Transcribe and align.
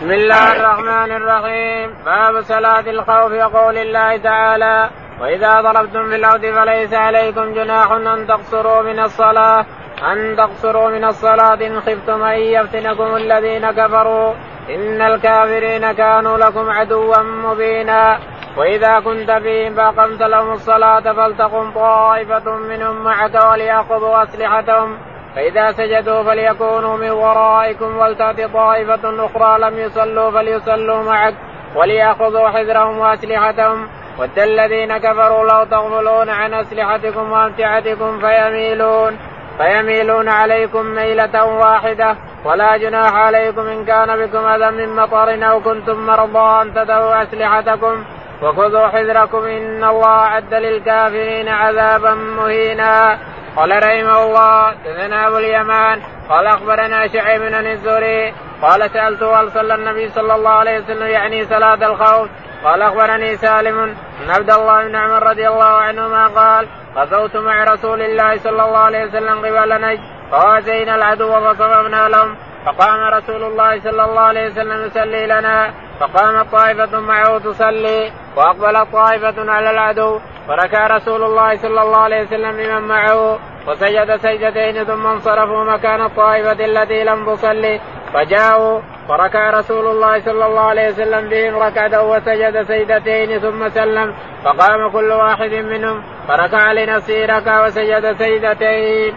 بسم 0.00 0.10
الله 0.12 0.52
الرحمن 0.52 1.12
الرحيم. 1.12 1.94
باب 2.04 2.40
صلاة 2.40 2.80
الخوف 2.80 3.32
يقول 3.32 3.78
الله 3.78 4.16
تعالى 4.16 4.90
وإذا 5.20 5.60
ضربتم 5.60 6.08
في 6.08 6.16
الأرض 6.16 6.40
فليس 6.40 6.94
عليكم 6.94 7.54
جناح 7.54 7.92
أن 7.92 8.26
تقصروا 8.26 8.82
من 8.82 9.00
الصلاة 9.00 9.66
أن 10.12 10.36
تقصروا 10.36 10.90
من 10.90 11.04
الصلاة 11.04 11.66
إن 11.66 11.80
خفتم 11.80 12.22
أن 12.22 12.38
يفتنكم 12.38 13.16
الذين 13.16 13.70
كفروا. 13.70 14.34
إن 14.70 15.02
الكافرين 15.02 15.92
كانوا 15.92 16.38
لكم 16.38 16.70
عدوا 16.70 17.22
مبينا. 17.22 18.18
وإذا 18.56 19.00
كنت 19.00 19.30
فيهم 19.30 19.74
فأقمت 19.74 20.22
لهم 20.22 20.52
الصلاة 20.52 21.12
فلتقم 21.12 21.70
طائفة 21.70 22.56
منهم 22.56 23.04
معك 23.04 23.34
وليأخذوا 23.34 24.22
أسلحتهم. 24.22 24.98
فإذا 25.36 25.72
سجدوا 25.72 26.22
فليكونوا 26.22 26.96
من 26.96 27.10
ورائكم 27.10 27.96
ولتأت 27.96 28.40
طائفة 28.40 29.26
أخرى 29.26 29.58
لم 29.58 29.78
يصلوا 29.78 30.30
فليصلوا 30.30 31.02
معك 31.02 31.34
وليأخذوا 31.76 32.48
حذرهم 32.48 32.98
وأسلحتهم. 32.98 33.88
ود 34.18 34.38
الذين 34.38 34.98
كفروا 34.98 35.44
لو 35.44 35.64
تغفلون 35.64 36.28
عن 36.28 36.54
أسلحتكم 36.54 37.32
وأمتعتكم 37.32 38.20
فيميلون 38.20 39.18
فيميلون 39.58 40.28
عليكم 40.28 40.86
ميلة 40.86 41.44
واحدة. 41.44 42.16
ولا 42.44 42.76
جناح 42.76 43.14
عليكم 43.14 43.60
إن 43.60 43.84
كان 43.84 44.26
بكم 44.26 44.46
أذى 44.46 44.70
من 44.70 44.96
مطر 44.96 45.50
أو 45.50 45.60
كنتم 45.60 46.06
مرضى 46.06 46.62
أن 46.62 46.74
تدعوا 46.74 47.22
أسلحتكم. 47.22 48.04
وخذوا 48.42 48.88
حذركم 48.88 49.44
إن 49.44 49.84
الله 49.84 50.06
أعد 50.06 50.54
للكافرين 50.54 51.48
عذابا 51.48 52.14
مهينا. 52.14 53.18
قال 53.56 53.70
رحمه 53.84 54.22
الله 54.22 54.72
دثنا 54.72 55.26
أبو 55.26 55.38
اليمان 55.38 56.02
قال 56.28 56.46
أخبرنا 56.46 57.08
شعيب 57.08 57.42
بن 57.42 57.54
الزهري 57.54 58.34
قال 58.62 58.90
سالته 58.90 59.40
هل 59.40 59.50
صلى 59.50 59.74
النبي 59.74 60.08
صلى 60.08 60.34
الله 60.34 60.50
عليه 60.50 60.78
وسلم 60.78 61.06
يعني 61.06 61.44
صلاة 61.44 61.74
الخوف؟ 61.74 62.28
قال 62.64 62.82
أخبرني 62.82 63.36
سالم 63.36 63.78
ان 64.22 64.30
عبد 64.30 64.50
الله 64.50 64.88
بن 64.88 64.96
عمر 64.96 65.22
رضي 65.22 65.48
الله 65.48 65.64
عنهما 65.64 66.26
قال 66.26 66.66
غزوت 66.96 67.36
مع 67.36 67.64
رسول 67.64 68.02
الله 68.02 68.36
صلى 68.36 68.62
الله 68.64 68.78
عليه 68.78 69.04
وسلم 69.04 69.38
قبل 69.38 69.80
نجد 69.80 70.00
فوازينا 70.30 70.94
العدو 70.94 71.32
فصففنا 71.40 72.08
لهم 72.08 72.36
فقام 72.66 73.00
رسول 73.14 73.42
الله 73.42 73.80
صلى 73.80 74.04
الله 74.04 74.20
عليه 74.20 74.46
وسلم 74.46 74.84
يصلي 74.86 75.26
لنا. 75.26 75.70
فقامت 76.00 76.52
طائفة 76.52 77.00
معه 77.00 77.38
تصلي 77.38 78.12
وأقبلت 78.36 78.92
طائفة 78.92 79.52
على 79.52 79.70
العدو 79.70 80.18
فركع 80.48 80.86
رسول 80.86 81.22
الله 81.22 81.56
صلى 81.56 81.82
الله 81.82 81.98
عليه 81.98 82.22
وسلم 82.22 82.56
بمن 82.56 82.88
معه 82.88 83.38
وسجد 83.68 84.16
سجدتين 84.16 84.84
ثم 84.84 85.06
انصرفوا 85.06 85.64
مكان 85.64 86.00
الطائفة 86.00 86.64
التي 86.64 87.04
لم 87.04 87.34
تصلي 87.34 87.80
فجاءوا 88.14 88.80
فركع 89.08 89.50
رسول 89.50 89.86
الله 89.86 90.20
صلى 90.20 90.46
الله 90.46 90.60
عليه 90.60 90.88
وسلم 90.88 91.28
بهم 91.28 91.56
ركعة 91.56 92.02
وسجد 92.10 92.62
سجدتين 92.62 93.38
ثم 93.38 93.68
سلم 93.68 94.14
فقام 94.44 94.90
كل 94.92 95.12
واحد 95.12 95.50
منهم 95.50 96.02
فركع 96.28 96.72
لنفسه 96.72 97.26
ركع 97.26 97.66
وسجد 97.66 98.12
سجدتين. 98.12 99.14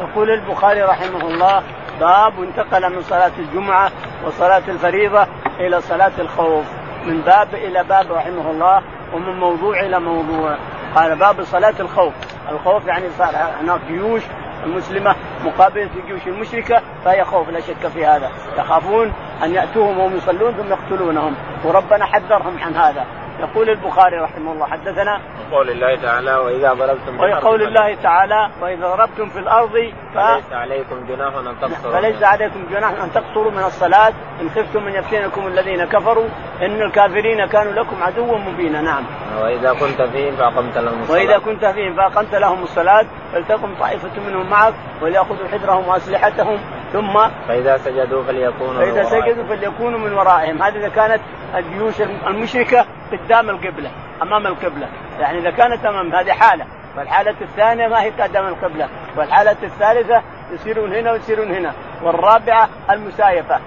يقول 0.00 0.30
البخاري 0.30 0.82
رحمه 0.82 1.28
الله 1.28 1.62
باب 2.00 2.42
انتقل 2.42 2.94
من 2.96 3.02
صلاة 3.02 3.32
الجمعة 3.38 3.90
وصلاة 4.24 4.62
الفريضة 4.68 5.26
إلى 5.60 5.80
صلاة 5.80 6.12
الخوف. 6.18 6.64
من 7.06 7.20
باب 7.20 7.54
إلى 7.54 7.84
باب 7.84 8.12
رحمه 8.12 8.50
الله 8.50 8.82
ومن 9.14 9.40
موضوع 9.40 9.80
إلى 9.80 10.00
موضوع. 10.00 10.56
قال 10.94 11.18
باب 11.18 11.42
صلاة 11.44 11.74
الخوف. 11.80 12.12
الخوف 12.52 12.86
يعني 12.86 13.10
صار 13.18 13.34
هناك 13.60 13.80
جيوش 13.88 14.22
المسلمة 14.64 15.14
مقابلة 15.44 15.90
الجيوش 15.96 16.26
المشركة 16.26 16.82
فهي 17.04 17.24
خوف 17.24 17.48
لا 17.48 17.60
شك 17.60 17.86
في 17.86 18.06
هذا. 18.06 18.30
يخافون 18.58 19.12
أن 19.42 19.54
يأتوهم 19.54 19.98
وهم 19.98 20.16
يصلون 20.16 20.52
ثم 20.52 20.72
يقتلونهم 20.72 21.34
وربنا 21.64 22.04
حذرهم 22.04 22.58
عن 22.62 22.76
هذا. 22.76 23.06
يقول 23.40 23.70
البخاري 23.70 24.16
رحمه 24.16 24.52
الله 24.52 24.66
حدثنا 24.66 25.20
قول 25.50 25.70
الله 25.70 25.96
تعالى 25.96 26.34
وإذا 26.36 26.72
ضربتم 26.72 27.20
وقول 27.20 27.62
الله 27.62 27.94
تعالى 28.02 28.50
وإذا 28.62 28.86
ضربتم 28.86 29.28
في 29.28 29.38
الأرض 29.38 29.92
ف... 30.14 30.18
فليس 30.18 30.52
عليكم 30.52 31.06
جناح 31.08 31.34
أن 31.34 31.54
تقصروا. 31.60 31.92
فليس 31.92 32.22
عليكم 32.22 32.66
جناح 32.70 32.90
أن 33.02 33.12
تقصروا 33.12 33.50
من 33.50 33.64
الصلاة. 33.64 34.12
إن 34.40 34.50
خفتم 34.50 34.86
أن 34.86 34.94
يفتنكم 34.94 35.46
الذين 35.46 35.84
كفروا 35.84 36.28
إن 36.62 36.82
الكافرين 36.82 37.46
كانوا 37.46 37.72
لكم 37.72 38.02
عدوا 38.02 38.38
مبينا. 38.38 38.80
نعم. 38.80 39.04
وإذا 39.42 39.72
كنت 39.72 40.02
فيهم 40.02 40.36
فأقمت 40.36 40.78
لهم 40.78 41.02
الصلاة. 41.02 41.18
وإذا 41.18 41.38
كنت 41.38 41.64
فيهم 41.66 41.94
فأقمت 41.96 42.34
لهم 42.34 42.62
الصلاة 42.62 43.06
فلتقم 43.32 43.74
طائفة 43.80 44.20
منهم 44.28 44.50
معك 44.50 44.74
وليأخذوا 45.02 45.48
حذرهم 45.48 45.88
وأسلحتهم. 45.88 46.58
ثم 46.92 47.28
فإذا 47.48 47.76
سجدوا 47.76 48.22
فليكونوا 48.22 48.84
فإذا 48.84 49.02
سجدوا 49.02 49.44
فليكونوا 49.44 49.98
من 49.98 50.12
ورائهم. 50.12 50.62
هذه 50.62 50.76
إذا 50.76 50.88
كانت 50.88 51.20
الجيوش 51.54 52.00
المشركة 52.00 52.86
قدام 53.12 53.50
القبلة 53.50 53.90
أمام 54.22 54.46
القبلة. 54.46 54.88
يعني 55.20 55.38
إذا 55.38 55.50
كانت 55.50 55.86
أمام 55.86 56.14
هذه 56.14 56.32
حالة. 56.32 56.66
والحالة 56.96 57.34
الثانية 57.40 57.88
ما 57.88 58.02
هي 58.02 58.10
قدام 58.10 58.46
القبلة. 58.46 58.88
والحالة 59.16 59.56
الثالثة 59.62 60.22
يصيرون 60.52 60.94
هنا 60.94 61.12
ويصيرون 61.12 61.50
هنا. 61.50 61.72
والرابعة 62.02 62.68
المسايفة. 62.90 63.60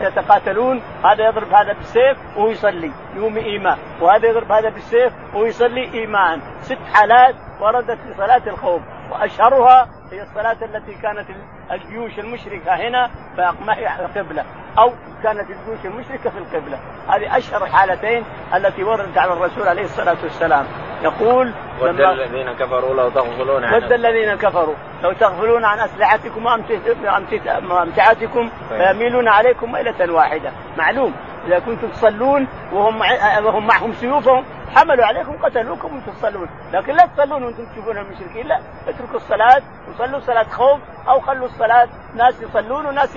يتقاتلون. 0.00 0.82
هذا 1.04 1.28
يضرب 1.28 1.54
هذا 1.54 1.72
بالسيف 1.72 2.18
وهو 2.36 2.48
يصلي 2.48 2.90
يوم 3.16 3.36
إيمان. 3.36 3.78
وهذا 4.00 4.28
يضرب 4.28 4.52
هذا 4.52 4.68
بالسيف 4.68 5.12
وهو 5.34 5.44
يصلي 5.44 5.94
ايمان 5.94 6.40
ست 6.60 6.78
حالات 6.92 7.34
وردت 7.60 7.98
في 7.98 8.14
صلاه 8.16 8.42
الخوف. 8.46 8.82
وأشهرها 9.10 9.88
هي 10.12 10.22
الصلاة 10.22 10.56
التي 10.62 10.94
كانت 10.94 11.26
الجيوش 11.72 12.18
المشركة 12.18 12.74
هنا 12.74 13.10
ما 13.66 13.74
هي 13.76 14.04
القبلة 14.04 14.44
أو 14.78 14.92
كانت 15.22 15.50
الجيوش 15.50 15.84
المشركة 15.84 16.30
في 16.30 16.38
القبلة. 16.38 16.78
هذه 17.08 17.36
أشهر 17.36 17.64
الحالتين 17.64 18.24
التي 18.54 18.84
وردت 18.84 19.18
على 19.18 19.32
الرسول 19.32 19.68
عليه 19.68 19.82
الصلاة 19.82 20.16
والسلام. 20.22 20.66
يقول 21.02 21.52
ود 21.80 22.00
الذين 22.00 22.52
كفروا 22.52 22.94
لو 22.94 23.10
تغفلون 23.10 23.64
عن 23.64 23.74
ود 23.74 23.92
الذين 23.92 24.34
كفروا. 24.34 24.74
لو 25.02 25.12
تغفلون 25.12 25.64
عن 25.64 25.78
أسلحتكم 25.78 26.46
وأمتعتكم 27.70 28.50
فيميلون 28.68 29.28
عليكم 29.28 29.72
ميلة 29.72 30.12
واحدة. 30.12 30.52
معلوم. 30.78 31.14
إذا 31.46 31.58
كنتم 31.58 31.88
تصلون 31.88 32.48
وهم 32.72 33.00
وهم 33.44 33.66
معهم 33.66 33.92
سيوفهم 33.92 34.44
حملوا 34.76 35.04
عليكم 35.04 35.32
قتلوكم 35.42 35.94
وأنتم 35.94 36.12
تصلون، 36.12 36.48
لكن 36.72 36.92
لا 36.92 37.06
تصلون 37.06 37.42
وأنتم 37.42 37.64
تشوفون 37.72 37.98
المشركين، 37.98 38.46
لا. 38.46 38.60
اتركوا 38.88 39.16
الصلاة 39.16 39.62
وصلوا 39.88 40.20
صلاة 40.20 40.42
خوف 40.42 40.80
أو 41.08 41.20
خلوا 41.20 41.46
الصلاة. 41.46 41.88
ناس 42.14 42.42
يصلون 42.42 42.86
وناس 42.86 43.16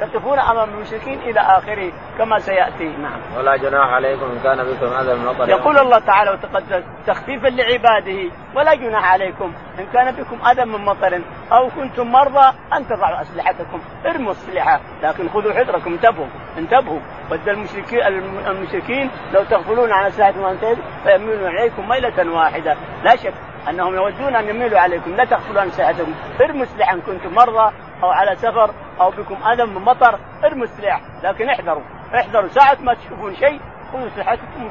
يقفون 0.00 0.38
أمام 0.38 0.68
المشركين 0.68 1.20
إلى 1.20 1.40
آخره 1.40 1.92
كما 2.18 2.38
سيأتي. 2.38 2.88
نعم. 2.96 3.20
ولا 3.36 3.56
جناح 3.56 3.88
عليكم 3.88 4.24
إن 4.24 4.40
كان 4.42 4.64
بكم 4.64 4.86
أذى 4.86 5.14
من 5.14 5.24
مطر 5.24 5.48
يقول 5.48 5.78
الله 5.78 5.98
تعالى 5.98 6.30
وتقدس 6.30 6.84
تخفيفا 7.06 7.48
لعباده 7.48 8.30
ولا 8.54 8.74
جناح 8.74 9.12
عليكم. 9.12 9.52
إن 9.78 9.86
كان 9.92 10.14
بكم 10.14 10.46
أذى 10.46 10.64
من 10.64 10.84
مطر 10.84 11.20
أو 11.52 11.68
كنتم 11.68 12.12
مرضى 12.12 12.52
أن 12.72 12.86
تضعوا 12.86 13.22
أسلحتكم. 13.22 13.80
ارموا 14.06 14.32
الأسلحة. 14.32 14.80
لكن 15.02 15.28
خذوا 15.28 15.52
حذركم 15.52 15.92
انتبهوا 15.92 16.26
انتبهوا. 16.58 17.00
ود 17.30 17.48
المشركين 17.48 18.00
المشركين 18.46 19.10
لو 19.32 19.44
تغفلون 19.44 19.92
عن 19.92 20.06
أسلحتكم 20.06 20.56
فيميلون 21.04 21.56
عليكم 21.56 21.88
ميلة 21.88 22.32
واحدة. 22.32 22.76
لا 23.04 23.16
شك 23.16 23.34
أنهم 23.68 23.94
يودون 23.94 24.36
أن 24.36 24.48
يميلوا 24.48 24.78
عليكم. 24.78 25.10
لا 25.16 25.24
تغفلوا 25.24 25.60
عن 25.60 25.70
سلاحكم 25.70 26.14
ارموا 26.40 26.64
سلاحا 26.64 27.00
كنتم 27.06 27.34
مرضى 27.34 27.72
أو 28.02 28.08
على 28.08 28.36
سفر 28.36 28.70
أو 29.00 29.10
بكم 29.10 29.36
أذى 29.52 29.64
من 29.64 29.82
مطر 29.82 30.18
ارموا 30.44 30.64
السلاح 30.64 31.00
لكن 31.22 31.48
احذروا. 31.48 31.82
احذروا. 32.14 32.48
ساعة 32.48 32.76
ما 32.80 32.94
تشوفون 32.94 33.34
شيء 33.34 33.60
خذوا 33.92 34.08
سلاحكم 34.08 34.70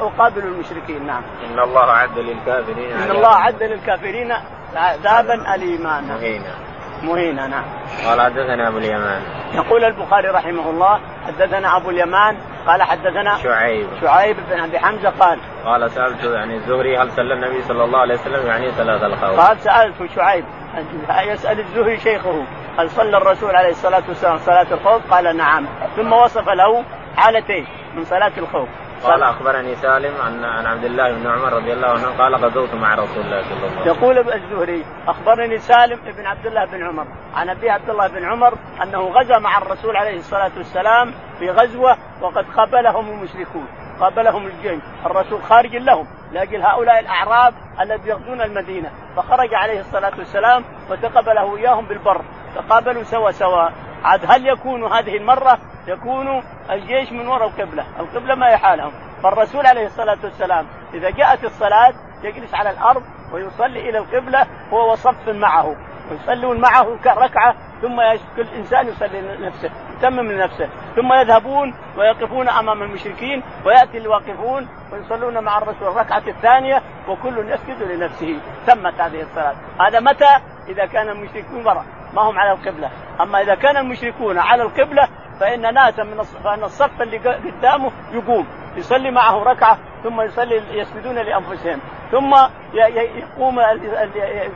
وقابلوا 0.00 0.54
المشركين. 0.54 1.06
نعم. 1.06 1.22
إن 1.50 1.58
الله 1.58 1.90
اعد 1.90 2.18
للكافرين 2.18 2.92
إن 2.92 3.10
الله 3.10 3.32
اعد 3.32 3.62
للكافرين 3.62 4.32
عذابا 4.76 5.54
اليما. 5.54 6.00
مهينا 6.00 6.67
مهينا 7.02 7.46
نعم. 7.46 7.64
قال 8.06 8.20
حدثنا 8.20 8.68
أبو 8.68 8.78
اليمان. 8.78 9.22
يقول 9.54 9.84
البخاري 9.84 10.28
رحمه 10.28 10.70
الله 10.70 11.00
حدثنا 11.26 11.76
أبو 11.76 11.90
اليمان 11.90 12.36
قال 12.66 12.82
حدثنا 12.82 13.38
شعيب 13.42 13.86
شعيب 14.00 14.36
بن 14.50 14.60
أبي 14.60 14.78
حمزة 14.78 15.10
قال 15.10 15.38
قال 15.64 15.90
سألت 15.90 16.24
يعني 16.24 16.56
الزهري 16.56 16.98
هل 16.98 17.12
صلى 17.12 17.34
النبي 17.34 17.62
صلى 17.62 17.84
الله 17.84 17.98
عليه 17.98 18.14
وسلم 18.14 18.46
يعني 18.46 18.72
صلاه 18.72 19.06
الخوف؟ 19.06 19.40
قال 19.40 19.58
سالته 19.60 20.06
شعيب 20.14 20.44
يسأل 21.26 21.60
الزهري 21.60 21.98
شيخه 21.98 22.44
هل 22.78 22.90
صلى 22.90 23.16
الرسول 23.16 23.56
عليه 23.56 23.70
الصلاة 23.70 24.02
والسلام 24.08 24.38
صلاة 24.38 24.66
الخوف؟ 24.72 25.12
قال 25.12 25.36
نعم 25.36 25.66
ثم 25.96 26.12
وصف 26.12 26.48
له 26.48 26.84
حالتين 27.16 27.66
من 27.96 28.04
صلاة 28.04 28.32
الخوف 28.38 28.68
قال 29.04 29.22
أخبرني 29.22 29.74
سالم 29.74 30.20
عن 30.20 30.44
عن 30.44 30.66
عبد 30.66 30.84
الله 30.84 31.12
بن 31.12 31.26
عمر 31.26 31.52
رضي 31.52 31.72
الله 31.72 31.88
عنه 31.88 32.18
قال 32.18 32.34
غزوت 32.34 32.74
مع 32.74 32.94
رسول 32.94 33.24
الله 33.24 33.42
صلى 33.42 33.52
الله 33.52 33.80
عليه 33.80 33.80
وسلم. 33.80 33.96
يقول 33.96 34.18
الزهري 34.18 34.84
أخبرني 35.08 35.58
سالم 35.58 35.98
بن 36.16 36.26
عبد 36.26 36.46
الله 36.46 36.64
بن 36.64 36.86
عمر. 36.86 37.06
عن 37.34 37.48
أبي 37.48 37.70
عبد 37.70 37.90
الله 37.90 38.08
بن 38.08 38.24
عمر 38.24 38.54
أنه 38.82 38.98
غزا 38.98 39.38
مع 39.38 39.58
الرسول 39.58 39.96
عليه 39.96 40.16
الصلاة 40.16 40.50
والسلام 40.56 41.14
في 41.38 41.50
غزوة 41.50 41.96
وقد 42.20 42.44
قابلهم 42.56 43.08
المشركون 43.08 43.68
قابلهم 44.00 44.46
الجيش 44.46 44.82
الرسول 45.06 45.42
خارج 45.42 45.76
لهم. 45.76 46.06
لأجل 46.32 46.62
هؤلاء 46.62 47.00
الأعراب 47.00 47.54
الذين 47.80 48.06
يغزون 48.06 48.40
المدينة. 48.40 48.90
فخرج 49.16 49.54
عليه 49.54 49.80
الصلاة 49.80 50.18
والسلام 50.18 50.64
وتقبله 50.90 51.56
إياهم 51.56 51.86
بالبر 51.86 52.20
تقابلوا 52.54 53.02
سوا 53.02 53.30
سوا. 53.30 53.68
عاد 54.04 54.20
هل 54.28 54.46
يكون 54.46 54.92
هذه 54.92 55.16
المرة 55.16 55.58
يكون 55.86 56.42
الجيش 56.70 57.12
من 57.12 57.28
وراء 57.28 57.48
القبلة، 57.48 57.84
القبلة 58.00 58.34
ما 58.34 58.48
يحالهم، 58.48 58.92
فالرسول 59.22 59.66
عليه 59.66 59.86
الصلاة 59.86 60.18
والسلام 60.24 60.66
إذا 60.94 61.10
جاءت 61.10 61.44
الصلاة 61.44 61.92
يجلس 62.22 62.54
على 62.54 62.70
الأرض 62.70 63.02
ويصلي 63.32 63.90
إلى 63.90 63.98
القبلة 63.98 64.46
هو 64.72 64.92
وصف 64.92 65.28
معه. 65.28 65.76
ويصلون 66.10 66.60
معه 66.60 66.98
ركعه 67.06 67.54
ثم 67.82 67.96
كل 68.36 68.48
إنسان 68.56 68.88
يصلي 68.88 69.20
لنفسه 69.20 69.70
يتمم 69.96 70.32
لنفسه. 70.32 70.68
ثم 70.96 71.12
يذهبون 71.12 71.74
ويقفون 71.96 72.48
أمام 72.48 72.82
المشركين 72.82 73.42
ويأتي 73.66 73.98
الواقفون 73.98 74.68
ويصلون 74.92 75.44
مع 75.44 75.58
الرسول 75.58 75.88
الركعة 75.88 76.22
الثانية 76.28 76.82
وكل 77.08 77.38
يسجد 77.38 77.82
لنفسه. 77.82 78.40
تمت 78.66 79.00
هذه 79.00 79.22
الصلاة. 79.22 79.54
هذا 79.80 80.00
متى؟ 80.00 80.40
إذا 80.68 80.86
كان 80.86 81.08
المشركون 81.08 81.66
وراء. 81.66 81.84
ما 82.14 82.22
هم 82.22 82.38
على 82.38 82.52
القبلة. 82.52 82.90
أما 83.20 83.40
إذا 83.40 83.54
كان 83.54 83.76
المشركون 83.76 84.38
على 84.38 84.62
القبلة 84.62 85.08
فإن 85.40 85.74
ناسا 85.74 86.02
من 86.02 86.22
فإن 86.22 86.64
الصف 86.64 87.02
اللي 87.02 87.18
قدامه 87.18 87.90
يقوم 88.12 88.46
يصلي 88.76 89.10
معه 89.10 89.42
ركعة 89.42 89.78
ثم 90.02 90.20
يصلي 90.20 90.62
يسجدون 90.78 91.14
لأنفسهم 91.14 91.78
ثم 92.10 92.34
يقوم 92.74 93.60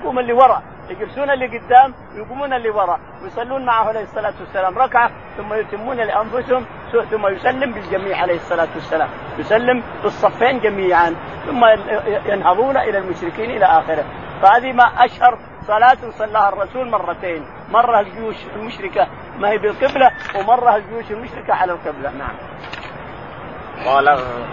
يقوم 0.01 0.19
اللي 0.19 0.33
وراء 0.33 0.63
يجلسون 0.91 1.31
اللي 1.31 1.47
قدام 1.59 1.95
يقومون 2.15 2.53
اللي 2.53 2.71
وراء 2.71 3.01
ويصلون 3.23 3.65
معه 3.65 3.89
عليه 3.89 4.03
الصلاة 4.03 4.35
والسلام 4.41 4.79
ركعة 4.79 5.11
ثم 5.37 5.55
يتمون 5.55 5.97
لأنفسهم 5.97 6.67
ثم 7.11 7.27
يسلم 7.27 7.73
بالجميع 7.73 8.17
عليه 8.17 8.35
الصلاة 8.35 8.69
والسلام. 8.75 9.09
يسلم 9.39 9.83
بالصفين 10.03 10.61
جميعا 10.61 11.15
ثم 11.47 11.65
ينهضون 12.33 12.77
إلى 12.77 12.99
المشركين 12.99 13.51
إلى 13.51 13.65
آخره. 13.65 14.05
فهذه 14.43 14.73
ما 14.73 14.85
أشهر 14.85 15.39
صلاة 15.67 16.11
صلاها 16.19 16.49
الرسول 16.49 16.91
مرتين، 16.91 17.47
مرة 17.71 18.01
الجيوش 18.01 18.37
المشركة 18.57 19.07
ما 19.39 19.51
هي 19.51 19.59
بالقبلة 19.59 20.11
ومرة 20.37 20.77
الجيوش 20.77 21.11
المشركة 21.11 21.55
على 21.55 21.73
القبلة، 21.73 22.11
نعم. 22.11 22.37
قال 23.87 24.09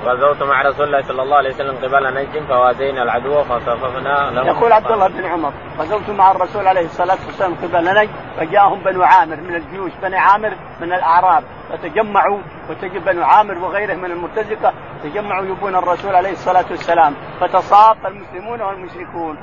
غزوت 0.05 0.43
مع 0.43 0.61
رسول 0.61 0.85
الله 0.87 1.01
صلى 1.01 1.21
الله 1.21 1.37
عليه 1.37 1.49
وسلم 1.49 1.75
قبل 1.75 2.13
نجد 2.13 2.47
فوازينا 2.47 3.03
العدو 3.03 3.43
فصففنا 3.43 4.31
له. 4.31 4.47
يقول 4.47 4.71
عبد 4.71 4.91
الله 4.91 5.07
بن 5.07 5.25
عمر 5.25 5.53
غزوت 5.79 6.09
مع 6.09 6.31
الرسول 6.31 6.67
عليه 6.67 6.85
الصلاة 6.85 7.17
والسلام 7.25 7.55
قبل 7.55 7.85
نجد 7.85 8.09
فجاءهم 8.37 8.83
بنو 8.83 9.03
عامر 9.03 9.35
من 9.35 9.55
الجيوش 9.55 9.91
بني 10.01 10.17
عامر 10.17 10.53
من 10.81 10.93
الأعراب 10.93 11.43
فتجمعوا 11.69 12.39
وتجد 12.69 13.05
بنو 13.05 13.23
عامر 13.23 13.57
وغيره 13.57 13.93
من 13.93 14.11
المرتزقة 14.11 14.73
تجمعوا 15.03 15.45
يبون 15.45 15.75
الرسول 15.75 16.15
عليه 16.15 16.31
الصلاة 16.31 16.65
والسلام 16.69 17.15
فتصاف 17.41 18.05
المسلمون 18.05 18.61
والمشركون 18.61 19.37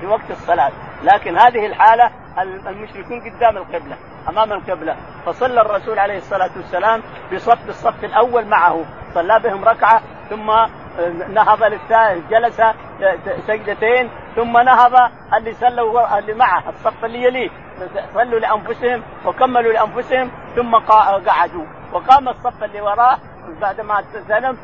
في 0.00 0.06
وقت 0.06 0.30
الصلاة. 0.30 0.70
لكن 1.02 1.38
هذه 1.38 1.66
الحالة 1.66 2.10
المشركون 2.68 3.20
قدام 3.20 3.56
القبلة 3.56 3.96
أمام 4.28 4.52
القبلة. 4.52 4.96
فصلى 5.26 5.60
الرسول 5.60 5.98
عليه 5.98 6.16
الصلاة 6.16 6.50
والسلام 6.56 7.02
بصف 7.32 7.68
الصف 7.68 8.04
الأول 8.04 8.46
معه 8.46 8.84
صلى 9.14 9.40
بهم 9.40 9.64
ركعة 9.64 10.02
ثم 10.30 10.50
نهض 11.34 11.62
للثالث 11.62 12.30
جلس 12.30 12.62
سجدتين 13.46 14.10
ثم 14.36 14.58
نهض 14.58 15.10
اللي 15.34 15.52
صلوا 15.52 16.18
اللي 16.18 16.34
معه 16.34 16.68
الصف 16.68 17.04
اللي 17.04 17.22
يليه. 17.22 17.50
صلوا 18.14 18.40
لأنفسهم 18.40 19.02
وكملوا 19.26 19.72
لأنفسهم 19.72 20.30
ثم 20.56 20.74
قعدوا. 20.74 21.64
وقام 21.92 22.28
الصف 22.28 22.64
اللي 22.64 22.80
وراه 22.80 23.18
بعد 23.60 23.80
ما 23.80 24.04
سلم 24.28 24.58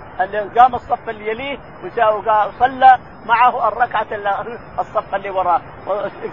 قام 0.59 0.75
الصف 0.75 1.09
اللي 1.09 1.29
يليه 1.29 1.59
وصلى 1.85 2.99
معه 3.27 3.69
الركعة 3.69 4.07
الصف 4.79 5.15
اللي 5.15 5.31
وراه 5.31 5.61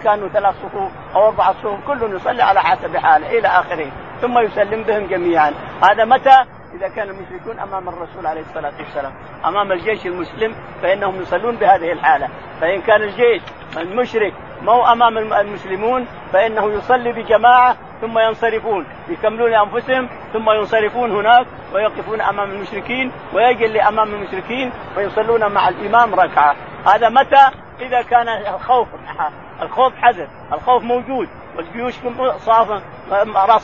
كانوا 0.04 0.28
ثلاث 0.28 0.54
صفوف 0.62 0.90
أو 1.14 1.26
أربع 1.26 1.52
صفوف 1.52 1.86
كل 1.86 2.16
يصلي 2.16 2.42
على 2.42 2.60
حسب 2.60 2.96
حاله 2.96 3.38
إلى 3.38 3.48
آخره 3.48 3.90
ثم 4.20 4.38
يسلم 4.38 4.82
بهم 4.82 5.06
جميعا. 5.06 5.52
هذا 5.82 6.04
متى؟ 6.04 6.44
إذا 6.76 6.88
كان 6.88 7.08
المشركون 7.08 7.58
أمام 7.58 7.88
الرسول 7.88 8.26
عليه 8.26 8.40
الصلاة 8.40 8.72
والسلام. 8.78 9.12
أمام 9.44 9.72
الجيش 9.72 10.06
المسلم 10.06 10.54
فإنهم 10.82 11.20
يصلون 11.20 11.56
بهذه 11.56 11.92
الحالة. 11.92 12.28
فإن 12.60 12.82
كان 12.82 13.02
الجيش 13.02 13.42
المشرك 13.76 14.32
مو 14.62 14.84
أمام 14.84 15.18
المسلمون 15.18 16.06
فإنه 16.32 16.72
يصلي 16.72 17.12
بجماعة 17.12 17.76
ثم 18.00 18.18
ينصرفون. 18.18 18.86
يكملون 19.08 19.54
أنفسهم 19.54 20.08
ثم 20.32 20.50
ينصرفون 20.50 21.10
هناك 21.10 21.46
ويقفون 21.74 22.20
أمام 22.20 22.50
المشركين 22.50 23.12
ويجي 23.34 23.82
امام 23.82 24.14
المشركين 24.14 24.72
ويصلون 24.96 25.52
مع 25.52 25.68
الإمام 25.68 26.14
ركعة. 26.14 26.56
هذا 26.86 27.08
متى؟ 27.08 27.50
إذا 27.80 28.02
كان 28.02 28.28
الخوف 28.28 28.88
الخوف 29.62 29.92
حذر 29.96 30.28
الخوف 30.52 30.82
موجود 30.82 31.28
والجيوش 31.56 31.94
صافا 32.38 32.82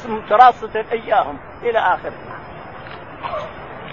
متراصة 0.08 0.84
إياهم 0.92 1.38
إلى 1.62 1.78
آخره. 1.78 2.41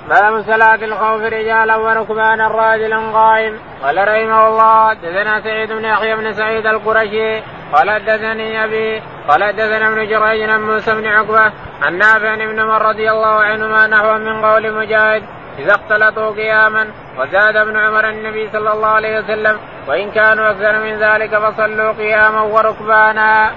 باب 0.10 0.42
صلاة 0.42 0.76
الخوف 0.76 1.22
رجالا 1.22 1.76
وركبانا 1.76 2.48
راجلا 2.48 2.98
قائم 2.98 3.60
قال 3.84 3.98
رحمه 3.98 4.48
الله 4.48 4.90
حدثنا 4.90 5.42
سعيد 5.42 5.72
بن 5.72 5.86
يحيى 5.86 6.16
بن 6.16 6.34
سعيد 6.34 6.66
القرشي 6.68 7.42
قال 7.74 7.92
حدثني 7.92 8.64
أبي 8.64 9.02
قال 9.28 9.44
حدثنا 9.44 9.88
ابن 9.88 10.08
جريج 10.08 10.50
عن 10.50 10.62
موسى 10.62 10.96
بن 10.96 11.08
عقبة 11.08 11.52
عن 11.82 11.98
نافع 11.98 12.36
بن 12.36 12.60
عمر 12.60 12.82
رضي 12.82 13.12
الله 13.12 13.40
عنهما 13.40 13.88
نحو 13.88 14.18
من 14.18 14.46
قول 14.46 14.74
مجاهد 14.74 15.24
إذا 15.60 15.72
اختلطوا 15.76 16.32
قياما 16.32 16.88
وزاد 17.18 17.56
ابن 17.56 17.78
عمر 17.78 18.10
النبي 18.10 18.50
صلى 18.50 18.72
الله 18.74 18.88
عليه 18.88 19.20
وسلم 19.20 19.60
وإن 19.88 20.12
كانوا 20.12 20.52
أكثر 20.52 20.80
من 20.80 21.00
ذلك 21.00 21.38
فصلوا 21.38 21.92
قياما 21.92 22.42
وركبانا. 22.42 23.52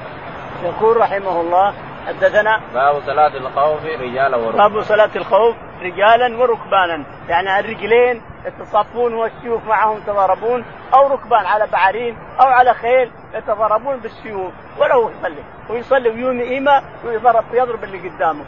يقول 0.64 0.96
رحمه 0.96 1.40
الله 1.40 1.74
حدثنا 2.06 2.60
باب 2.74 3.00
صلاة 3.06 3.36
الخوف 3.36 3.84
رجالا 3.84 4.36
وركبانا. 4.36 4.68
باب 4.68 4.82
صلاة 4.82 5.10
الخوف 5.16 5.56
رجالا 5.82 6.36
وركبانا. 6.38 7.04
يعني 7.28 7.58
الرجلين 7.58 8.22
يتصفون 8.46 9.14
والسيوف 9.14 9.66
معهم 9.66 9.98
يتضاربون 9.98 10.64
أو 10.94 11.06
ركبان 11.06 11.46
على 11.46 11.66
بعارين 11.66 12.16
أو 12.40 12.46
على 12.46 12.74
خيل 12.74 13.10
يتضاربون 13.34 13.96
بالسيوف. 13.96 14.52
ولا 14.78 14.94
هو 14.94 15.10
يصلي. 15.10 15.44
ويصلي 15.70 16.08
ويومي 16.08 16.42
ايمه 16.42 16.82
ويضرب 17.04 17.44
ويضرب 17.52 17.84
اللي 17.84 18.08
قدامه. 18.08 18.44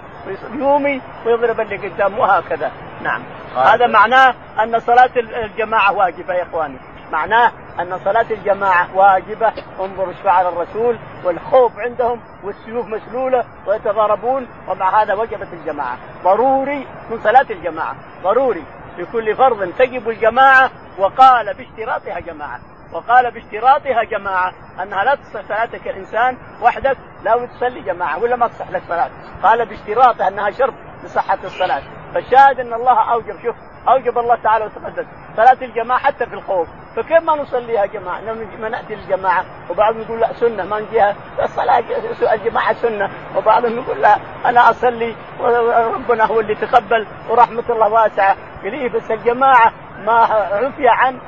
يومي 0.52 1.00
ويضرب 1.26 1.60
اللي 1.60 1.76
قدامه 1.76 2.20
وهكذا. 2.20 2.72
نعم. 3.02 3.22
هذا 3.56 3.86
معناه 3.86 4.34
أن 4.62 4.80
صلاة 4.80 5.10
الجماعة 5.16 5.92
واجبة 5.92 6.34
يا 6.34 6.42
إخواني. 6.42 6.78
معناه 7.14 7.52
أن 7.80 7.98
صلاة 8.04 8.26
الجماعة 8.30 8.96
واجبة. 8.96 9.52
انظروا 9.80 10.08
إيش 10.08 10.16
فعل 10.24 10.46
الرسول 10.46 10.98
والخوف 11.24 11.78
عندهم 11.78 12.20
والسيوف 12.44 12.86
مسلوله 12.86 13.44
ويتضاربون. 13.66 14.48
ومع 14.68 15.02
هذا 15.02 15.14
وجبت 15.14 15.52
الجماعة. 15.52 15.98
ضروري 16.24 16.86
من 17.10 17.18
صلاة 17.24 17.46
الجماعة. 17.50 17.96
ضروري 18.22 18.64
لكل 18.98 19.36
فرض 19.36 19.72
تجب 19.78 20.08
الجماعة. 20.08 20.70
وقال 20.98 21.54
باشتراطها 21.54 22.20
جماعة. 22.20 22.60
وقال 22.92 23.30
باشتراطها 23.30 24.04
جماعة 24.04 24.52
أنها 24.82 25.04
لا 25.04 25.14
تصح 25.14 25.42
صلاتك 25.48 25.88
الإنسان 25.88 26.36
وحدك. 26.62 26.96
لا 27.24 27.46
تصلي 27.46 27.80
جماعة. 27.80 28.18
ولا 28.18 28.36
ما 28.36 28.48
تصح 28.48 28.70
لك 28.70 28.82
صلاة؟ 28.88 29.10
قال 29.42 29.66
باشتراطها 29.66 30.28
أنها 30.28 30.50
شرط 30.50 30.74
لصحة 31.04 31.38
الصلاة. 31.44 31.82
فالشاهد 32.14 32.60
أن 32.60 32.72
الله 32.72 33.12
أوجب 33.12 33.42
شوف 33.42 33.56
أوجب 33.88 34.18
الله 34.18 34.36
تعالى 34.42 34.64
وتقدس. 34.64 35.06
صلاة 35.36 35.56
الجماعة 35.62 36.00
حتى 36.00 36.26
في 36.26 36.34
الخوف. 36.34 36.68
فكيف 36.96 37.22
ما 37.22 37.36
نصليها 37.36 37.86
جماعة؟ 37.86 38.20
ما 38.60 38.68
نأتي 38.68 38.94
للجماعة. 38.94 39.44
وبعضهم 39.70 40.00
يقول 40.00 40.20
لا 40.20 40.32
سنة 40.32 40.64
ما 40.64 40.80
نجيها. 40.80 41.16
الصلاة 41.42 41.84
الجماعة 42.32 42.72
سنة. 42.72 43.10
وبعضهم 43.36 43.78
يقول 43.78 44.00
لا 44.02 44.16
أنا 44.44 44.70
أصلي 44.70 45.16
وربنا 45.40 46.24
هو 46.24 46.40
اللي 46.40 46.54
تقبل 46.54 47.06
ورحمة 47.30 47.64
الله 47.70 47.88
واسعة. 47.88 48.36
قليل 48.64 48.88
بس 48.88 49.10
الجماعة 49.10 49.72
ما 50.04 50.12
عفي 50.12 50.88
عن 50.88 51.18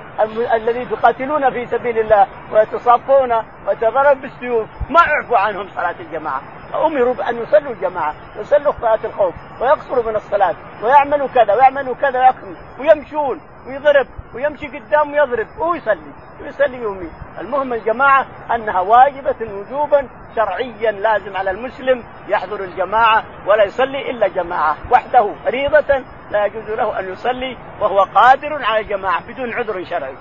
الذي 0.55 0.87
يقاتلون 0.93 1.51
في 1.51 1.67
سبيل 1.67 1.99
الله 1.99 2.27
ويتصافون 2.53 3.33
ويتضرب 3.67 4.21
بالسيوف. 4.21 4.69
ما 4.91 5.01
عفوا 5.01 5.39
عنهم 5.39 5.69
صلاة 5.75 5.95
الجماعة. 6.01 6.41
أمروا 6.75 7.15
بأن 7.15 7.43
يصلوا 7.43 7.73
الجماعة 7.73 8.15
يصلوا 8.37 8.73
صلاة 8.81 8.99
الخوف 9.05 9.35
ويقصروا 9.61 10.11
من 10.11 10.17
الصلاة 10.17 10.55
ويعملوا 10.83 11.29
كذا 11.35 11.55
ويعملوا 11.55 11.95
كذا 11.95 12.19
ويقصروا 12.19 12.55
ويمشون 12.79 13.41
ويضرب 13.67 14.07
ويمشي 14.35 14.67
قدام 14.67 15.13
ويضرب 15.13 15.47
ويصلي 15.59 16.13
ويصلي 16.43 16.77
يومي. 16.77 17.11
المهم 17.41 17.73
الجماعة 17.73 18.27
أنها 18.55 18.81
واجبة 18.81 19.37
وجوبا 19.41 20.09
شرعيا 20.37 20.93
لازم 20.93 21.37
على 21.37 21.51
المسلم 21.51 22.05
يحضر 22.29 22.61
الجماعة 22.61 23.25
ولا 23.47 23.65
يصلي 23.65 24.11
إلا 24.11 24.29
جماعة 24.29 24.77
وحده 24.93 25.35
فريضة 25.45 26.05
لا 26.31 26.47
يجوز 26.47 26.71
له 26.71 26.99
أن 26.99 27.13
يصلي 27.13 27.57
وهو 27.81 28.01
قادر 28.15 28.65
على 28.65 28.81
الجماعة 28.81 29.27
بدون 29.29 29.53
عذر 29.53 29.85
شرعي 29.85 30.15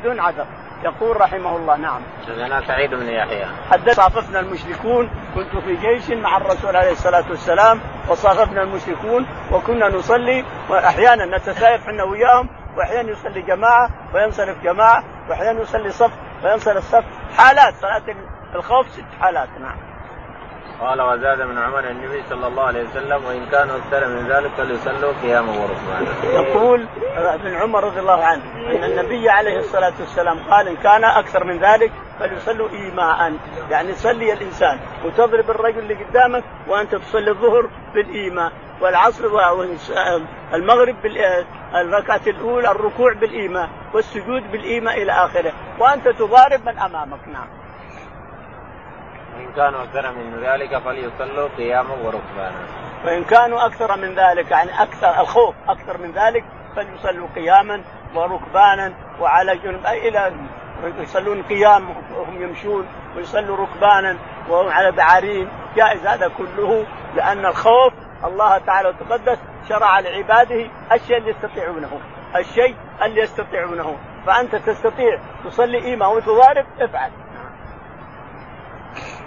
بدون 0.00 0.20
عذر. 0.20 0.46
يقول 0.84 1.20
رحمه 1.20 1.56
الله 1.56 1.76
نعم. 1.76 2.02
حدثنا 2.26 2.66
سعيد 2.66 2.90
بن 2.94 3.08
يحيى. 3.08 3.46
حدث 3.70 3.96
صاففنا 3.96 4.40
المشركون 4.40 5.10
كنت 5.34 5.56
في 5.64 5.76
جيش 5.76 6.10
مع 6.10 6.36
الرسول 6.36 6.76
عليه 6.76 6.92
الصلاة 6.92 7.30
والسلام 7.30 7.80
وصاففنا 8.08 8.62
المشركون 8.62 9.26
وكنا 9.52 9.88
نصلي 9.88 10.44
وأحيانا 10.70 11.36
نتسايف 11.36 11.82
إحنا 11.88 12.04
وياهم 12.04 12.48
وأحيانا 12.76 13.10
يصلي 13.10 13.42
جماعة 13.42 13.90
وينصرف 14.14 14.62
جماعة 14.62 15.04
وأحيانا 15.28 15.60
يصلي 15.62 15.90
صف 15.90 16.12
وينصرف 16.44 16.84
صف. 16.84 17.04
حالات 17.36 17.74
صلاة 17.74 18.02
الخوف 18.54 18.88
ست 18.88 19.04
حالات 19.20 19.48
نعم. 19.60 19.89
قال 20.80 21.02
وزاد 21.02 21.40
ابن 21.40 21.58
عمر 21.58 21.90
النبي 21.90 22.22
صلى 22.30 22.46
الله 22.46 22.62
عليه 22.62 22.82
وسلم 22.84 23.24
وإن 23.24 23.46
كانوا 23.46 23.76
أكثر 23.76 24.08
من 24.08 24.28
ذلك 24.28 24.50
فليصلوا 24.50 25.12
قياما 25.22 25.52
وركبانا. 25.52 26.32
يقول 26.40 26.86
ابن 27.16 27.54
عمر 27.54 27.84
رضي 27.84 28.00
الله 28.00 28.24
عنه 28.24 28.42
إن 28.70 28.84
النبي 28.84 29.30
عليه 29.30 29.58
الصلاة 29.58 29.92
والسلام 30.00 30.38
قال 30.50 30.68
إن 30.68 30.76
كان 30.76 31.04
أكثر 31.04 31.44
من 31.44 31.58
ذلك 31.58 31.92
فليصلوا 32.20 32.68
ايماء 32.68 33.32
يعني 33.70 33.88
يصلي 33.90 34.32
الإنسان 34.32 34.78
وتضرب 35.04 35.50
الرجل 35.50 35.78
اللي 35.78 35.94
قدامك 35.94 36.44
وأنت 36.68 36.94
تصلي 36.94 37.30
الظهر 37.30 37.70
بالإيماء 37.94 38.52
والعصر 38.80 39.26
والمغرب 39.26 40.96
الركعة 41.74 42.20
الأولى 42.26 42.70
الركوع 42.70 43.12
بالإيماء 43.12 43.68
والسجود 43.94 44.50
بالإيماء 44.52 45.02
إلى 45.02 45.12
آخره 45.12 45.52
وأنت 45.78 46.08
تضارب 46.08 46.60
من 46.66 46.78
أمامك 46.78 47.28
نعم. 47.28 47.59
وإن 49.36 49.52
كانوا 49.52 49.82
أكثر 49.82 50.12
من 50.12 50.40
ذلك 50.44 50.78
فليصلوا 50.78 51.48
قياما 51.56 51.94
وركبانا. 51.94 52.66
وإن 53.04 53.24
كانوا 53.24 53.66
أكثر 53.66 53.96
من 53.96 54.14
ذلك 54.14 54.50
يعني 54.50 54.82
أكثر 54.82 55.20
الخوف 55.20 55.54
أكثر 55.68 55.98
من 55.98 56.12
ذلك 56.12 56.44
فليصلوا 56.76 57.28
قياما 57.34 57.82
وركبانا 58.14 58.92
وعلى 59.20 59.56
جنب 59.56 59.86
أي 59.86 60.08
إلى 60.08 60.32
يصلون 60.98 61.42
قيام 61.42 61.90
وهم 61.90 62.42
يمشون 62.42 62.86
ويصلوا 63.16 63.56
ركبانا 63.56 64.16
وهم 64.48 64.68
على 64.68 64.92
بعارين. 64.92 65.48
جائز 65.76 66.06
هذا 66.06 66.28
كله 66.28 66.86
لأن 67.16 67.46
الخوف 67.46 67.92
الله 68.24 68.58
تعالى 68.58 68.88
وتقدس 68.88 69.38
شرع 69.68 70.00
لعباده 70.00 70.70
الشيء 70.92 71.16
اللي 71.16 71.30
يستطيعونه 71.30 72.00
الشيء 72.36 72.76
اللي 73.02 73.20
يستطيعونه. 73.20 73.96
فأنت 74.26 74.56
تستطيع 74.56 75.18
تصلي 75.44 75.84
إيمان 75.84 76.08
وتضارب 76.08 76.66
افعل. 76.80 77.10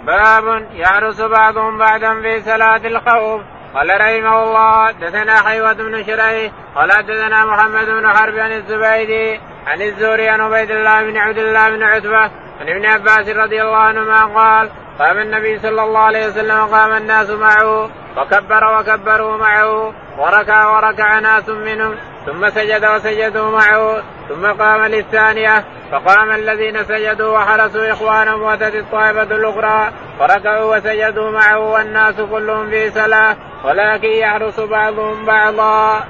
باب 0.06 0.66
يحرس 0.72 1.20
بعضهم 1.20 1.78
بعدا 1.78 2.20
في 2.22 2.40
صلاة 2.40 2.86
الخوف. 2.86 3.40
قال 3.74 4.00
رحمه 4.00 4.42
الله 4.42 4.86
حدثنا 4.86 5.42
حيوة 5.42 5.72
بن 5.72 6.04
شريح 6.04 6.52
قال 6.76 6.92
حدثنا 6.92 7.44
محمد 7.44 7.86
بن 7.86 8.08
حرب 8.08 8.38
عن 8.38 8.52
الزبيدي 8.52 9.40
عن 9.66 9.82
الزهري 9.82 10.28
عن 10.28 10.40
عبيد 10.40 10.70
الله 10.70 11.02
بن 11.02 11.16
عبد 11.16 11.38
الله 11.38 11.70
بن 11.70 11.82
عتبة 11.82 12.30
عن 12.60 12.68
ابن 12.68 12.86
عباس 12.86 13.28
رضي 13.28 13.62
الله 13.62 13.76
عنهما 13.76 14.24
قال 14.24 14.70
قام 14.98 15.18
النبي 15.18 15.58
صلى 15.58 15.82
الله 15.82 16.00
عليه 16.00 16.26
وسلم 16.26 16.66
قام 16.66 16.92
الناس 16.92 17.30
معه 17.30 17.90
وكبر 18.16 18.78
وكبروا 18.78 19.36
معه 19.36 19.92
وركع 20.18 20.76
وركع 20.76 21.18
ناس 21.18 21.48
منهم. 21.48 21.94
ثم 22.26 22.50
سجد 22.50 22.84
وسجدوا 22.84 23.50
معه 23.50 24.02
ثم 24.28 24.46
قام 24.46 24.82
للثانية 24.84 25.64
فقام 25.92 26.30
الذين 26.30 26.84
سجدوا 26.84 27.38
وحرسوا 27.38 27.92
إخوانهم 27.92 28.42
وأتت 28.42 28.74
الطائفة 28.74 29.22
الأخرى 29.22 29.92
فركعوا 30.18 30.76
وسجدوا 30.76 31.30
معه 31.30 31.58
والناس 31.58 32.14
كلهم 32.14 32.70
في 32.70 32.90
صلاة 32.90 33.36
ولكن 33.64 34.08
يحرس 34.08 34.60
بعضهم 34.60 35.24
بعضا. 35.24 36.04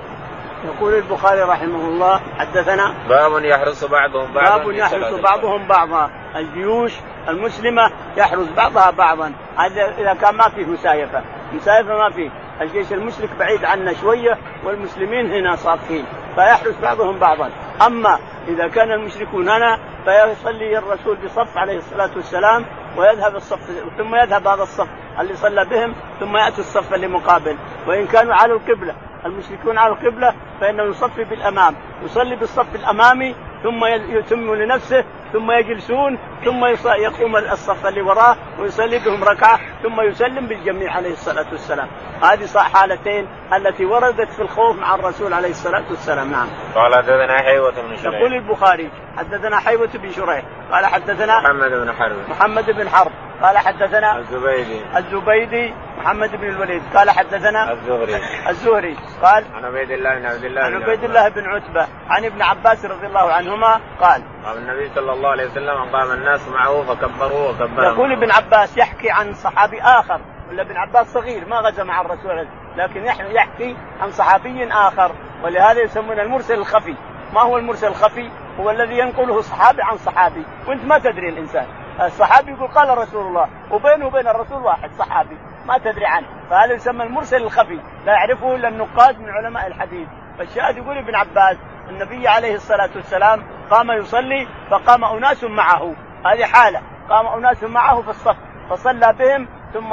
يقول 0.64 0.94
البخاري 0.94 1.40
رحمه 1.40 1.88
الله 1.88 2.20
حدثنا 2.38 2.94
باب 3.08 3.44
يحرس 3.44 3.84
بعضهم 3.84 4.32
بعضا 4.32 4.56
باب 4.56 4.70
يحرس 4.70 5.14
بعضهم 5.14 5.66
بعضا. 5.66 6.10
الجيوش 6.36 6.92
المسلمة 7.28 7.90
يحرس 8.16 8.48
بعضها 8.56 8.90
بعضا. 8.90 9.32
هذا 9.56 9.94
إذا 9.98 10.14
كان 10.14 10.34
ما 10.34 10.48
فيه 10.48 10.64
مسايفة. 10.64 11.22
مسايفة 11.52 11.98
ما 11.98 12.10
فيه. 12.10 12.30
الجيش 12.60 12.92
المشرك 12.92 13.30
بعيد 13.38 13.64
عنا 13.64 13.92
شوية 13.92 14.38
والمسلمين 14.64 15.32
هنا 15.32 15.56
صافين 15.56 16.04
فيحرس 16.34 16.74
بعضهم 16.82 17.18
بعضا. 17.18 17.50
أما 17.86 18.18
إذا 18.48 18.68
كان 18.68 18.92
المشركون 18.92 19.48
هنا 19.48 19.78
فيصلي 20.04 20.78
الرسول 20.78 21.16
بصف 21.24 21.58
عليه 21.58 21.78
الصلاة 21.78 22.10
والسلام 22.16 22.64
ويذهب 22.96 23.36
الصف 23.36 23.60
ثم 23.98 24.14
يذهب 24.14 24.48
هذا 24.48 24.62
الصف 24.62 24.88
اللي 25.20 25.34
صلى 25.34 25.64
بهم 25.64 25.94
ثم 26.20 26.36
يأتي 26.36 26.58
الصف 26.58 26.94
اللي 26.94 27.08
مقابل. 27.08 27.56
وإن 27.86 28.06
كانوا 28.06 28.34
على 28.34 28.52
القبلة 28.52 28.94
المشركون 29.26 29.78
على 29.78 29.92
القبلة 29.92 30.34
فإنه 30.60 30.82
يصلي 30.82 31.24
بالأمام. 31.24 31.74
يصلي 32.04 32.36
بالصف 32.36 32.74
الأمامي 32.74 33.34
ثم 33.62 33.84
يتم 34.18 34.54
لنفسه 34.54 35.04
ثم 35.34 35.50
يجلسون 35.50 36.18
ثم 36.44 36.64
يقوم 36.86 37.36
الصف 37.36 37.86
اللي 37.86 38.02
وراه 38.02 38.36
ويصلي 38.58 38.98
بهم 38.98 39.24
ركعة 39.24 39.60
ثم 39.82 40.00
يسلم 40.00 40.46
بالجميع 40.46 40.92
عليه 40.92 41.12
الصلاة 41.12 41.46
والسلام. 41.52 41.88
هذه 42.22 42.58
حالتين 42.58 43.28
التي 43.52 43.84
وردت 43.84 44.30
في 44.30 44.42
الخوف 44.42 44.76
مع 44.76 44.94
الرسول 44.94 45.32
عليه 45.32 45.50
الصلاة 45.50 45.84
والسلام. 45.90 46.30
نعم. 46.30 46.48
قال 46.74 46.94
حدثنا 46.94 47.38
حيوة 47.38 47.70
بن 47.70 47.96
شريح. 47.96 48.20
يقول 48.20 48.34
البخاري 48.34 48.90
حدثنا 49.16 49.58
حيوة 49.58 49.90
بن 49.94 50.10
شريح 50.10 50.42
قال 50.72 50.86
حدثنا 50.86 51.40
محمد 51.40 51.70
بن 51.70 51.92
حرب. 51.92 52.16
محمد 52.28 52.70
بن 52.70 52.88
حرب. 52.88 53.12
قال 53.42 53.58
حدثنا 53.58 54.18
الزبيدي. 54.18 54.80
الزبيدي 54.96 55.74
محمد 55.98 56.36
بن 56.36 56.48
الوليد. 56.48 56.82
قال 56.94 57.10
حدثنا 57.10 57.72
الزهري. 57.72 58.20
الزهري. 58.48 58.96
قال 59.22 59.44
عن 59.54 59.64
عبيد 59.64 59.90
الله 59.90 60.14
بن 60.14 60.26
عبد 60.26 60.44
الله 60.44 60.62
عن 60.62 60.82
عبيد 60.82 61.04
الله 61.04 61.28
بن 61.28 61.46
عتبة 61.46 61.86
عن 62.08 62.24
ابن 62.24 62.42
عباس 62.42 62.84
رضي 62.84 63.06
الله 63.06 63.32
عنهما 63.32 63.80
قال 64.00 64.22
قال 64.44 64.58
النبي 64.58 64.90
صلى 64.94 65.12
الله 65.12 65.28
عليه 65.28 65.46
وسلم 65.46 65.84
قام 65.92 66.10
الناس 66.12 66.48
معه 66.48 66.82
فكبروا 66.82 67.50
وكبروا 67.50 67.92
يقول 67.92 68.12
ابن 68.12 68.30
عباس 68.30 68.78
يحكي 68.78 69.10
عن 69.10 69.32
صحابي 69.32 69.82
آخر 69.82 70.20
ولا 70.50 70.62
ابن 70.62 70.76
عباس 70.76 71.12
صغير 71.12 71.48
ما 71.48 71.56
غزا 71.56 71.84
مع 71.84 72.00
الرسول. 72.00 72.46
لكن 72.76 73.06
يحكي 73.06 73.76
عن 74.00 74.10
صحابي 74.10 74.68
آخر 74.72 75.12
ولهذا 75.42 75.80
يسمونه 75.80 76.22
المرسل 76.22 76.54
الخفي. 76.54 76.94
ما 77.32 77.40
هو 77.40 77.58
المرسل 77.58 77.86
الخفي؟ 77.86 78.30
هو 78.60 78.70
الذي 78.70 78.98
ينقله 78.98 79.40
صحابي 79.40 79.82
عن 79.82 79.96
صحابي. 79.96 80.44
وانت 80.66 80.84
ما 80.84 80.98
تدري 80.98 81.28
الإنسان. 81.28 81.66
الصحابي 82.00 82.52
يقول 82.52 82.68
قال 82.68 82.98
رسول 82.98 83.26
الله 83.26 83.48
وبينه 83.70 84.06
وبين 84.06 84.28
الرسول 84.28 84.62
واحد 84.62 84.90
صحابي 84.92 85.38
ما 85.66 85.78
تدري 85.78 86.06
عنه. 86.06 86.26
فهذا 86.50 86.74
يسمى 86.74 87.04
المرسل 87.04 87.42
الخفي 87.42 87.80
لا 88.06 88.12
يعرفه 88.12 88.54
إلا 88.54 88.68
النقاد 88.68 89.20
من 89.20 89.30
علماء 89.30 89.66
الحديث. 89.66 90.08
فالشاهد 90.38 90.76
يقول 90.76 90.98
ابن 90.98 91.14
عباس 91.14 91.56
النبي 91.88 92.28
عليه 92.28 92.54
الصلاة 92.54 92.90
والسلام 92.96 93.42
قام 93.70 93.90
يصلي 93.90 94.48
فقام 94.70 95.04
أناس 95.04 95.44
معه. 95.44 95.94
هذه 96.26 96.44
حالة 96.44 96.80
قام 97.08 97.26
أناس 97.26 97.62
معه 97.62 98.02
في 98.02 98.08
الصف 98.08 98.36
فصلى 98.70 99.12
بهم 99.12 99.48
ثم 99.74 99.92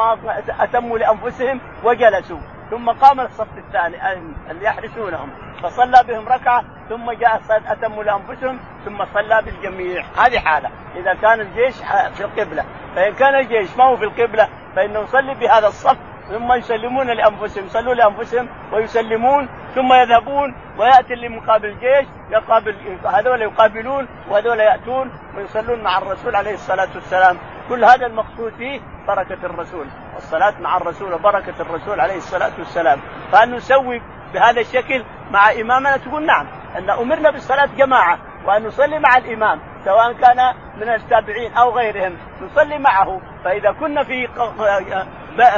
أتموا 0.60 0.98
لأنفسهم 0.98 1.62
وجلسوا 1.84 2.40
ثم 2.70 2.90
قام 2.90 3.20
الصف 3.20 3.58
الثاني 3.58 4.18
اللي 4.52 4.66
يحرسونهم. 4.66 5.30
فصلى 5.64 6.04
بهم 6.08 6.28
ركعة 6.28 6.64
ثم 6.90 7.12
جاء 7.12 7.42
أتموا 7.50 8.04
لأنفسهم 8.04 8.60
ثم 8.86 9.06
صلى 9.14 9.42
بالجميع. 9.42 10.06
هذه 10.18 10.40
حالة. 10.40 10.70
إذا 10.96 11.14
كان 11.14 11.40
الجيش 11.42 11.76
في 12.16 12.24
القبلة. 12.26 12.66
فإن 12.96 13.14
كان 13.14 13.36
الجيش 13.36 13.78
ما 13.78 13.84
هو 13.84 13.98
في 13.98 14.04
القبلة 14.04 14.48
فإنه 14.76 15.00
يصلي 15.00 15.34
بهذا 15.36 15.68
الصف 15.68 15.98
ثم 16.30 16.54
يسلمون 16.54 17.08
لأنفسهم. 17.08 17.66
يصلوا 17.66 17.94
لأنفسهم 17.94 18.50
ويسلمون 18.74 19.50
ثم 19.76 19.94
يذهبون 19.94 20.56
ويأتي 20.78 21.14
اللي 21.14 21.30
مقابل 21.30 21.70
الجيش 21.70 22.08
يقابل 22.30 22.76
هذول 23.06 23.42
يقابلون 23.42 24.08
وهذول 24.30 24.60
يأتون 24.60 25.12
ويصلون 25.38 25.84
مع 25.84 25.98
الرسول 25.98 26.36
عليه 26.36 26.54
الصلاة 26.54 26.90
والسلام. 26.96 27.38
كل 27.70 27.86
هذا 27.86 28.06
المقصود 28.06 28.54
فيه 28.58 28.82
بركة 29.08 29.46
الرسول 29.46 29.88
والصلاة 30.14 30.54
مع 30.60 30.78
الرسول 30.78 31.14
وبركة 31.14 31.62
الرسول 31.62 32.00
عليه 32.00 32.18
الصلاة 32.18 32.52
والسلام. 32.58 33.00
فان 33.32 33.52
نسوي 33.56 34.02
بهذا 34.34 34.62
الشكل 34.62 35.04
مع 35.32 35.52
إمامنا 35.52 35.98
تقول 35.98 36.26
نعم 36.26 36.48
أن 36.78 36.90
أمرنا 36.90 37.32
بالصلاة 37.32 37.70
جماعة 37.78 38.20
وأن 38.46 38.64
نصلي 38.64 39.00
مع 39.00 39.18
الإمام 39.18 39.60
سواء 39.86 40.14
كان 40.14 40.54
من 40.78 40.90
التابعين 40.90 41.54
أو 41.54 41.78
غيرهم 41.78 42.18
نصلي 42.42 42.78
معه. 42.78 43.22
فإذا 43.44 43.72
كنا 43.72 44.04
في 44.04 44.28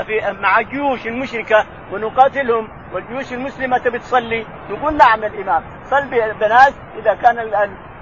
في 0.06 0.38
مع 0.42 0.62
جيوش 0.62 1.08
مشركه 1.08 1.66
ونقاتلهم 1.92 2.68
والجيوش 2.94 3.34
المسلمة 3.34 3.78
تبي 3.78 4.00
تصلي 4.00 4.46
نقول 4.70 4.98
نعم 4.98 5.24
الإمام. 5.24 5.64
صل 5.86 6.06
بناس 6.40 6.74
إذا 7.00 7.14
كان 7.14 7.40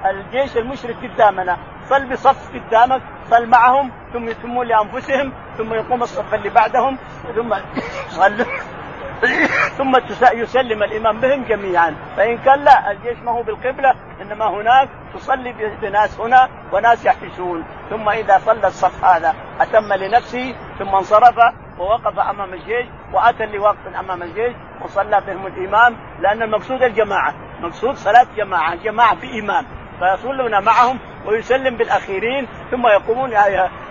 الجيش 0.06 0.58
المشرك 0.58 0.96
قدامنا 1.04 1.58
صل 1.90 2.10
بصف 2.10 2.56
قدامك 2.56 3.02
صل 3.30 3.46
معهم 3.46 3.92
ثم 4.14 4.30
يتمون 4.30 4.68
لأنفسهم 4.68 5.34
ثم 5.58 5.74
يقوم 5.74 6.04
الصف 6.04 6.34
اللي 6.34 6.50
بعدهم 6.50 6.98
ثم 7.36 7.54
ثم 9.78 9.98
يسلم 10.34 10.84
الإمام 10.84 11.20
بهم 11.20 11.44
جميعا. 11.44 11.96
فإن 12.18 12.38
كان 12.38 12.60
لا 12.64 12.92
الجيش 12.92 13.20
ما 13.20 13.32
هو 13.32 13.44
بالقبلة 13.44 13.94
إنما 14.22 14.48
هناك 14.48 14.90
تصلي 15.14 15.54
بناس 15.82 16.20
هنا 16.20 16.50
وناس 16.72 17.06
يحبسون. 17.06 17.66
ثم 17.90 18.10
إذا 18.10 18.38
صلى 18.38 18.68
الصف 18.68 19.06
هذا 19.06 19.36
أتم 19.60 19.94
لنفسه 19.94 20.56
ثم 20.80 20.96
انصرف 20.96 21.36
ووقف 21.80 22.20
أمام 22.20 22.54
الجيش 22.54 22.86
وأتى 23.14 23.44
اللي 23.44 23.58
واقف 23.58 23.96
أمام 24.00 24.24
الجيش 24.24 24.56
وصلى 24.82 25.22
بهم 25.28 25.48
الإمام 25.48 25.96
لأن 26.20 26.42
المقصود 26.42 26.84
الجماعة. 26.84 27.34
مقصود 27.62 27.96
صلاة 27.96 28.28
جماعة 28.38 28.76
جماعة 28.76 29.16
بامام 29.16 29.66
فيصلون 30.00 30.64
معهم 30.64 31.00
ويسلم 31.26 31.78
بالاخيرين 31.78 32.48
ثم 32.72 32.88
يقومون 32.88 33.32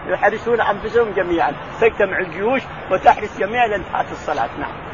يحرسون 0.06 0.60
أنفسهم 0.60 1.10
جميعا. 1.12 1.52
تجتمع 1.80 2.18
الجيوش 2.18 2.62
وتحرس 2.90 3.38
جميع 3.38 3.66
لإنتهاء 3.66 4.06
الصلاة. 4.10 4.49
نعم. 4.58 4.89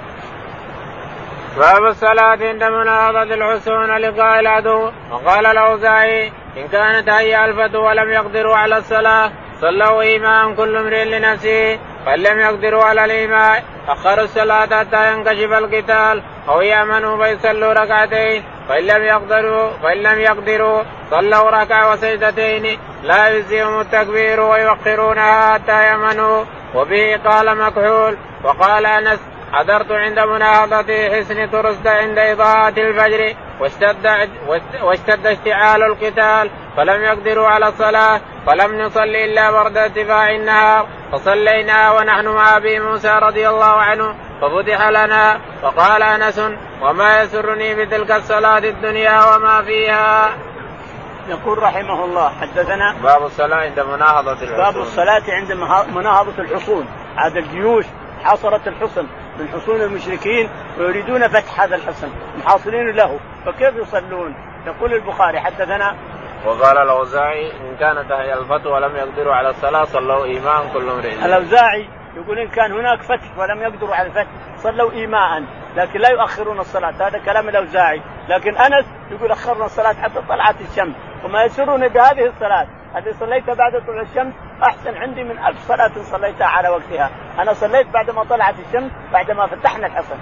باب 1.57 1.85
الصلاة 1.85 2.39
عند 2.41 2.65
مناهضة 2.65 3.23
الحسون 3.23 3.97
لقاء 3.97 4.41
العدو 4.41 4.91
وقال 5.11 5.47
الأوزاعي 5.47 6.33
إن 6.57 6.69
كانت 6.73 7.09
هي 7.09 7.45
الفتو 7.45 7.87
ولم 7.89 8.11
يقدروا 8.11 8.57
على 8.57 8.77
الصلاة 8.79 9.33
صلوا 9.61 10.03
إيمان 10.03 10.55
كل 10.55 10.77
امرئ 10.77 11.05
لنفسه 11.05 11.79
فإن 12.07 12.19
لم 12.19 12.39
يقدروا 12.41 12.85
على 12.85 13.05
الإيماء 13.05 13.65
أخروا 13.89 14.25
الصلاة 14.25 14.67
حتى 14.67 15.13
ينكشف 15.13 15.53
القتال 15.53 16.23
أو 16.49 16.61
يأمنوا 16.61 17.25
فيصلوا 17.25 17.73
ركعتين. 17.73 18.45
فإن 18.69 18.87
لم 18.87 19.03
يقدروا 19.03 19.71
فإن 19.83 20.03
لم 20.03 20.21
يقدروا 20.21 20.83
صلوا 21.11 21.51
ركعة 21.51 21.93
وسجدتين. 21.93 22.79
لا 23.03 23.29
يجزيهم 23.29 23.81
التكبير 23.81 24.41
ويوقرونها 24.41 25.55
حتى 25.55 25.83
يأمنوا. 25.83 26.45
وبه 26.75 27.21
قال 27.25 27.59
مكحول 27.59 28.17
وقال 28.45 28.87
أنس 28.87 29.21
حضرت 29.57 29.93
عند 29.93 30.19
مناهضة 30.19 31.09
حسن 31.09 31.51
ترست 31.51 31.87
عند 31.87 32.19
إضاءة 32.19 32.81
الفجر 32.81 33.37
واشتد 33.61 34.31
واشتد 34.83 35.27
اشتعال 35.27 35.83
القتال 35.83 36.51
فلم 36.77 37.03
يقدروا 37.03 37.47
على 37.47 37.69
الصلاة 37.69 38.21
فلم 38.47 38.81
نصلي 38.81 39.25
إلا 39.25 39.51
برد 39.51 39.77
ارتفاع 39.77 40.31
النهار 40.31 40.87
فصلينا 41.13 41.93
ونحن 41.93 42.29
مع 42.29 42.57
أبي 42.57 42.81
موسى 42.81 43.19
رضي 43.23 43.49
الله 43.49 43.73
عنه 43.73 44.15
ففتح 44.41 44.89
لنا 44.89 45.41
فقال 45.63 46.03
أنس 46.03 46.41
وما 46.83 47.23
يسرني 47.23 47.75
بتلك 47.75 48.11
الصلاة 48.11 48.59
الدنيا 48.59 49.37
وما 49.37 49.63
فيها؟ 49.63 50.31
يقول 51.29 51.59
رحمه 51.59 52.05
الله 52.05 52.29
حدثنا 52.41 52.97
باب 53.03 53.27
الصلاة 53.27 53.57
عند 53.57 53.81
مناهضة 53.81 54.33
الحصون. 54.33 54.57
باب 54.57 54.77
الصلاة 54.77 55.23
عند 55.29 55.53
مناهضة 55.95 56.43
الحصون. 56.43 56.87
هذا 57.17 57.39
الجيوش 57.39 57.85
حاصرت 58.25 58.69
الحصن. 58.69 59.07
من 59.39 59.49
حصون 59.49 59.83
المشركين 59.83 60.49
ويريدون 60.79 61.29
فتح 61.29 61.61
هذا 61.61 61.77
الحصن 61.77 62.09
محاصرين 62.39 62.91
له. 62.91 63.19
فكيف 63.47 63.77
يصلون؟ 63.77 64.35
يقول 64.67 64.95
البخاري 64.95 65.41
حدثنا. 65.41 65.97
وقال 66.47 66.79
الأوزاعي 66.79 67.51
إن 67.51 67.77
كانت 67.81 68.13
هي 68.13 68.35
الفتح 68.35 68.67
ولم 68.67 68.97
يقدروا 68.97 69.35
على 69.35 69.51
الصلاة 69.51 69.85
صلوا 69.85 70.25
إيمان 70.25 70.69
كل 70.75 70.89
امرئ. 70.89 71.25
الأوزاعي 71.25 71.89
يقول 72.17 72.39
إن 72.39 72.49
كان 72.49 72.73
هناك 72.73 73.03
فتح 73.03 73.39
ولم 73.39 73.63
يقدروا 73.63 73.95
على 73.95 74.09
الفتح 74.09 74.31
صلوا 74.57 74.93
ايماء 74.93 75.43
لكن 75.77 76.01
لا 76.01 76.11
يؤخرون 76.11 76.59
الصلاة. 76.59 77.09
هذا 77.09 77.19
كلام 77.19 77.49
الأوزاعي. 77.49 78.03
لكن 78.29 78.57
أنس 78.57 78.87
يقول 79.11 79.33
أخرنا 79.33 79.65
الصلاة 79.65 79.93
حتى 79.93 80.21
طلعت 80.29 80.57
الشمس. 80.71 80.95
وما 81.25 81.45
يسرني 81.45 81.89
بهذه 81.89 82.27
الصلاة. 82.27 82.67
التي 82.97 83.13
صليتها 83.13 83.55
بعد 83.55 83.73
طلوع 83.87 84.03
الشمس 84.03 84.35
أحسن 84.63 84.97
عندي 84.97 85.25
من 85.25 85.39
ألف 85.39 85.69
صلاة 85.69 85.93
صليتها 86.03 86.47
على 86.47 86.69
وقتها. 86.69 87.11
أنا 87.39 87.53
صليت 87.53 87.87
بعد 87.87 88.11
ما 88.11 88.25
طلعت 88.25 88.55
الشمس 88.59 88.91
بعد 89.13 89.31
ما 89.31 89.47
فتحنا 89.47 89.87
الحصن. 89.87 90.17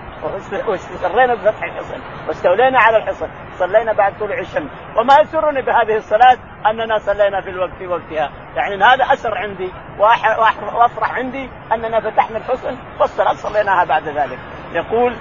واستقرينا 0.67 1.35
بفتح 1.35 1.62
الحصن 1.62 2.00
واستولينا 2.29 2.79
على 2.81 2.97
الحصن. 2.97 3.29
صلينا 3.59 3.93
بعد 3.93 4.19
طلوع 4.19 4.38
الشمس. 4.38 4.71
وما 4.97 5.21
يسرني 5.21 5.62
بهذه 5.62 5.97
الصلاة 5.97 6.37
أننا 6.67 6.99
صلينا 6.99 7.41
في 7.41 7.50
الوقت 7.50 7.73
في 7.79 7.87
وقتها. 7.87 8.31
يعني 8.57 8.85
هذا 8.85 9.12
أسر 9.12 9.38
عندي 9.38 9.73
وأفرح 10.75 11.14
عندي 11.14 11.50
أننا 11.73 12.00
فتحنا 12.00 12.38
الحصن 12.38 12.76
والصلاة 13.00 13.33
صليناها 13.33 13.85
بعد 13.85 14.09
ذلك. 14.09 14.38
يقول 14.73 15.17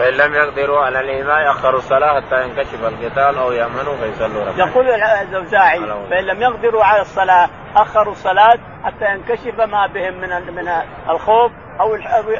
فإن 0.00 0.14
لم 0.14 0.34
يقدروا 0.34 0.80
على 0.80 1.00
الإيماء 1.00 1.50
أخروا 1.50 1.78
الصلاة 1.78 2.20
حتى 2.20 2.44
ينكشف 2.44 2.84
القتال 2.84 3.38
أو 3.38 3.52
يأمنوا 3.52 3.96
فيصلوا 3.96 4.44
ركعتين. 4.44 4.68
يقول 4.68 4.90
الزوزاعي 4.90 5.78
فإن 6.10 6.24
لم 6.24 6.42
يقدروا 6.42 6.84
على 6.84 7.00
الصلاة 7.00 7.48
أخروا 7.76 8.12
الصلاة 8.12 8.58
حتى 8.84 9.04
ينكشف 9.14 9.60
ما 9.60 9.86
بهم 9.86 10.14
من 10.20 10.54
من 10.54 10.68
الخوف 11.10 11.52
أو 11.80 11.94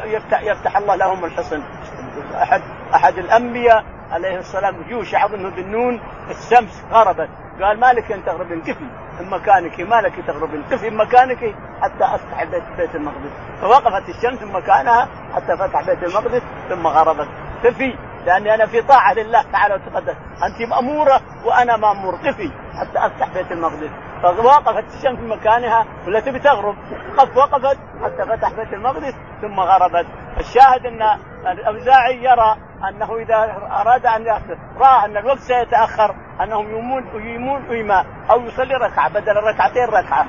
يفتح, 0.04 0.42
يفتح 0.42 0.76
الله 0.76 0.96
لهم 0.96 1.24
الحصن. 1.24 1.62
أحد 2.42 2.60
أحد 2.94 3.18
الأنبياء 3.18 3.84
عليه 4.10 4.36
السلام 4.36 4.82
يوشع 4.88 5.26
بن 5.26 5.48
ذنون 5.48 6.00
الشمس 6.30 6.84
غربت. 6.92 7.28
قال 7.62 7.80
ما 7.80 7.92
لك 7.92 8.12
ان 8.12 8.24
تغربين 8.24 8.62
كفي 8.62 8.84
من 9.20 9.30
مكانك 9.30 9.80
ما 9.80 10.00
لك 10.00 10.26
تغربين 10.26 10.62
كفي 10.70 10.90
من 10.90 10.96
مكانك 10.96 11.54
حتى 11.82 12.18
بيت, 12.50 12.62
بيت 12.76 12.94
المقدس. 12.94 13.30
فوقفت 13.60 14.08
الشمس 14.08 14.42
من 14.42 14.52
مكانها 14.52 15.08
حتى 15.34 15.56
فتح 15.56 15.86
بيت 15.86 16.02
المقدس 16.02 16.42
ثم 16.68 16.86
غربت. 16.86 17.28
قفي 17.64 17.94
لأني 18.26 18.54
أنا 18.54 18.66
في 18.66 18.82
طاعة 18.82 19.14
لله 19.14 19.42
تعالى 19.52 19.74
وتقدس. 19.74 20.16
أنت 20.42 20.70
مأمورة 20.70 21.20
وأنا 21.44 21.76
مأمور. 21.76 22.14
قفي 22.14 22.50
حتى 22.80 23.06
أفتح 23.06 23.28
بيت 23.34 23.52
المقدس. 23.52 23.90
فوقفت 24.22 24.84
الشمس 24.94 25.18
في 25.18 25.26
مكانها 25.26 25.86
ولا 26.06 26.20
تبي 26.20 26.38
تغرب؟ 26.38 26.76
قف 27.18 27.36
وقفت. 27.36 27.78
حتى 28.04 28.26
فتح 28.28 28.52
بيت 28.52 28.72
المقدس 28.72 29.14
ثم 29.40 29.60
غربت. 29.60 30.06
الشاهد 30.38 30.86
أن 30.86 31.02
الأوزاعي 31.46 32.24
يرى 32.24 32.56
أنه 32.88 33.16
إذا 33.16 33.36
أراد 33.70 34.06
أن 34.06 34.26
رأى 34.78 35.04
أن 35.04 35.16
الوقت 35.16 35.38
سيتأخر 35.38 36.14
أنهم 36.40 36.70
يمون 36.70 37.04
يمون 37.14 37.70
إيماء 37.70 38.06
أو 38.30 38.40
يصلي 38.40 38.74
ركعة 38.74 39.08
بدل 39.08 39.38
الركعتين 39.38 39.84
ركعة. 39.84 40.26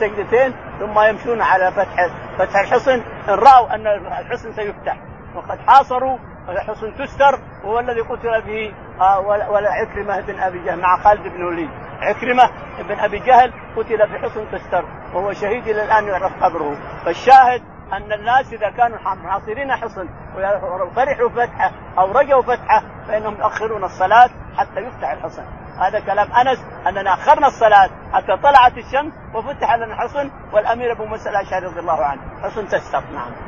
سجدتين 0.00 0.54
ثم 0.78 1.00
يمشون 1.00 1.42
على 1.42 1.72
فتح 1.72 2.08
فتح 2.38 2.60
الحصن. 2.60 3.02
إن 3.28 3.34
رأوا 3.34 3.74
أن 3.74 3.86
الحصن 3.86 4.52
سيفتح. 4.52 4.96
وقد 5.34 5.58
حاصروا 5.66 6.18
حصن 6.56 6.94
تستر 6.94 7.38
وهو 7.64 7.78
الذي 7.78 8.00
قتل 8.00 8.42
به 8.42 8.74
آه، 9.00 9.20
ولا 9.50 9.70
عكرمة 9.70 10.20
بن 10.20 10.40
أبي 10.40 10.64
جهل 10.64 10.80
مع 10.80 10.96
خالد 10.96 11.22
بن 11.22 11.42
وليد 11.42 11.70
عكرمة 12.00 12.50
بن 12.78 12.98
أبي 12.98 13.18
جهل 13.18 13.52
قتل 13.76 14.08
في 14.08 14.18
حصن 14.18 14.50
تستر 14.52 14.84
وهو 15.14 15.32
شهيد 15.32 15.68
إلى 15.68 15.84
الآن 15.84 16.04
يعرف 16.04 16.44
قبره. 16.44 16.76
فالشاهد 17.04 17.62
أن 17.92 18.12
الناس 18.12 18.52
إذا 18.52 18.70
كانوا 18.70 18.98
محاصرين 18.98 19.72
حصن 19.72 20.08
وفرحوا 20.36 21.28
فتحه 21.28 21.72
أو 21.98 22.12
رجوا 22.12 22.42
فتحه 22.42 22.82
فإنهم 23.08 23.34
يؤخرون 23.34 23.84
الصلاة 23.84 24.30
حتى 24.56 24.80
يفتح 24.80 25.10
الحصن. 25.10 25.44
هذا 25.80 26.00
كلام 26.00 26.32
أنس 26.32 26.58
أننا 26.86 27.14
أخرنا 27.14 27.46
الصلاة 27.46 27.90
حتى 28.12 28.36
طلعت 28.42 28.72
الشمس 28.78 29.12
وفتح 29.34 29.74
لنا 29.74 29.84
الحصن 29.84 30.30
والأمير 30.52 30.92
أبو 30.92 31.04
موسى 31.04 31.30
الأشعري 31.30 31.66
رضي 31.66 31.80
الله 31.80 32.04
عنه. 32.04 32.20
حصن 32.42 32.68
تستر 32.68 33.02
نعم. 33.14 33.47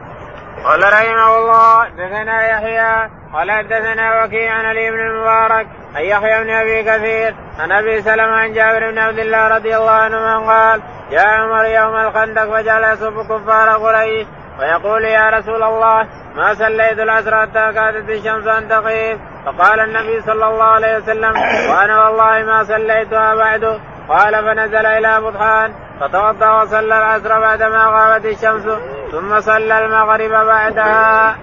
قال 0.65 0.93
رحمه 0.93 1.39
الله 1.39 1.89
دثنا 1.89 2.49
يحيى 2.49 3.11
قال 3.33 3.51
حدثنا 3.51 4.25
وكيع 4.25 4.53
عن 4.53 4.65
علي 4.65 4.91
بن 4.91 5.01
المبارك 5.01 5.67
عن 5.95 6.03
يحيى 6.03 6.45
بن 6.45 6.51
أبي 6.51 6.83
كثير 6.83 7.35
عن 7.59 7.73
أبي 7.73 8.03
سلمة 8.03 8.37
عن 8.37 8.53
جابر 8.53 8.91
بن 8.91 8.99
عبد 8.99 9.19
الله 9.19 9.49
رضي 9.49 9.77
الله 9.77 9.91
عنه 9.91 10.47
قال 10.47 10.83
جاء 11.11 11.27
عمر 11.27 11.65
يوم 11.65 11.97
الخندق 11.97 12.45
فجعل 12.45 12.85
يصب 12.93 13.23
كفار 13.23 13.69
قريش 13.69 14.27
ويقول 14.61 15.05
يا 15.05 15.31
رسول 15.31 15.63
الله 15.63 16.07
ما 16.37 16.55
صليت 16.55 16.99
العصر 16.99 17.41
حتى 17.41 17.73
كادت 17.73 18.11
الشمس 18.11 18.47
أن 18.47 18.69
تغيب؟ 18.69 19.21
فقال 19.47 19.81
النبي 19.81 20.21
صلى 20.21 20.49
الله 20.49 20.65
عليه 20.65 20.97
وسلم 20.97 21.33
وأنا 21.71 22.05
والله 22.05 22.43
ما 22.43 22.65
صليتها 22.65 23.35
بعد. 23.35 23.81
قال 24.09 24.35
فنزل 24.35 24.87
إلى 24.87 25.21
بطحان 25.21 25.75
فتوضأ 26.01 26.63
وصلى 26.63 26.99
العصر 26.99 27.41
بعدما 27.41 27.85
غابت 27.87 28.25
الشمس. 28.25 28.67
ثم 29.13 29.41
صلى 29.41 29.79
المغرب 29.85 30.47
بعدها. 30.47 31.37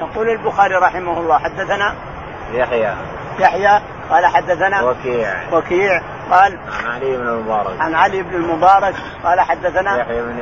يقول 0.00 0.28
البخاري 0.28 0.74
رحمه 0.74 1.20
الله 1.20 1.38
حدثنا 1.38 1.94
يحيى. 2.52 2.94
يحيى 3.38 3.80
قال 4.10 4.26
حدثنا 4.26 4.82
وكيع. 4.82 5.34
وكيع 5.52 6.02
قال 6.30 6.58
عن 6.78 6.86
علي 6.94 7.16
بن 7.16 7.28
المبارك. 7.28 7.80
عن 7.80 7.94
علي 7.94 8.22
بن 8.22 8.34
المبارك 8.34 8.94
قال 9.24 9.40
حدثنا 9.40 10.00
يحيى 10.00 10.22
بن 10.22 10.38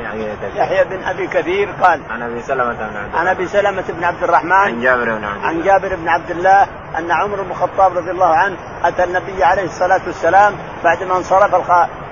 يحيى 0.55 0.83
بن 0.83 1.03
أبي 1.03 1.27
كثير 1.27 1.69
قال 1.81 2.01
عن 2.09 2.21
أبي 2.21 2.41
سلمة 2.41 2.73
بن 2.73 2.97
عبد 2.97 3.15
عن 3.15 3.27
أبي 3.27 3.47
سلمة 3.47 3.83
بن 3.89 4.03
عبد 4.03 4.23
الرحمن 4.23 4.51
عن 4.51 4.81
جابر 4.81 5.15
بن 5.15 5.25
عبد 5.25 5.43
عن 5.43 5.61
جابر 5.61 5.95
بن 5.95 6.07
عبد 6.07 6.31
الله 6.31 6.67
أن 6.97 7.11
عمر 7.11 7.41
بن 7.41 7.51
الخطاب 7.51 7.97
رضي 7.97 8.11
الله 8.11 8.35
عنه 8.35 8.55
أتى 8.83 9.03
النبي 9.03 9.43
عليه 9.43 9.63
الصلاة 9.63 10.01
والسلام 10.07 10.55
بعدما 10.83 11.17
انصرف 11.17 11.55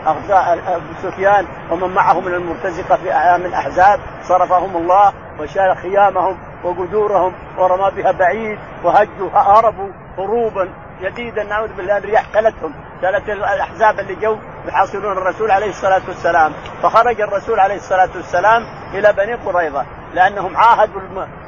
ابو 0.08 0.94
سفيان 1.04 1.48
ومن 1.72 1.94
معه 1.94 2.20
من 2.20 2.34
المرتزقة 2.34 2.96
في 2.96 3.13
اعيام 3.13 3.46
الأحزاب 3.46 4.00
صرفهم 4.24 4.78
الله 4.78 5.13
وشال 5.39 5.78
خيامهم 5.78 6.38
وقدورهم 6.63 7.34
ورمى 7.58 7.91
بها 7.91 8.12
بعيد 8.12 8.60
وهجوا 8.84 9.30
هربوا 9.34 9.89
هروبا 10.18 10.70
جديدا 11.02 11.44
نعوذ 11.44 11.74
بالله 11.74 11.98
الرياح 11.98 12.26
كلتهم 12.34 12.74
كانت 13.02 13.30
الأحزاب 13.30 14.00
اللي 14.00 14.15
جو 14.15 14.38
يحاصرون 14.68 15.18
الرسول 15.18 15.52
عليه 15.52 15.70
الصلاة 15.70 16.02
والسلام 16.08 16.54
فخرج 16.84 17.22
الرسول 17.22 17.60
عليه 17.60 17.76
الصلاة 17.76 18.10
والسلام 18.15 18.65
إلى 18.94 19.13
بني 19.13 19.34
قريظة 19.34 19.86
لأنهم 20.13 20.58
عاهدوا 20.58 21.02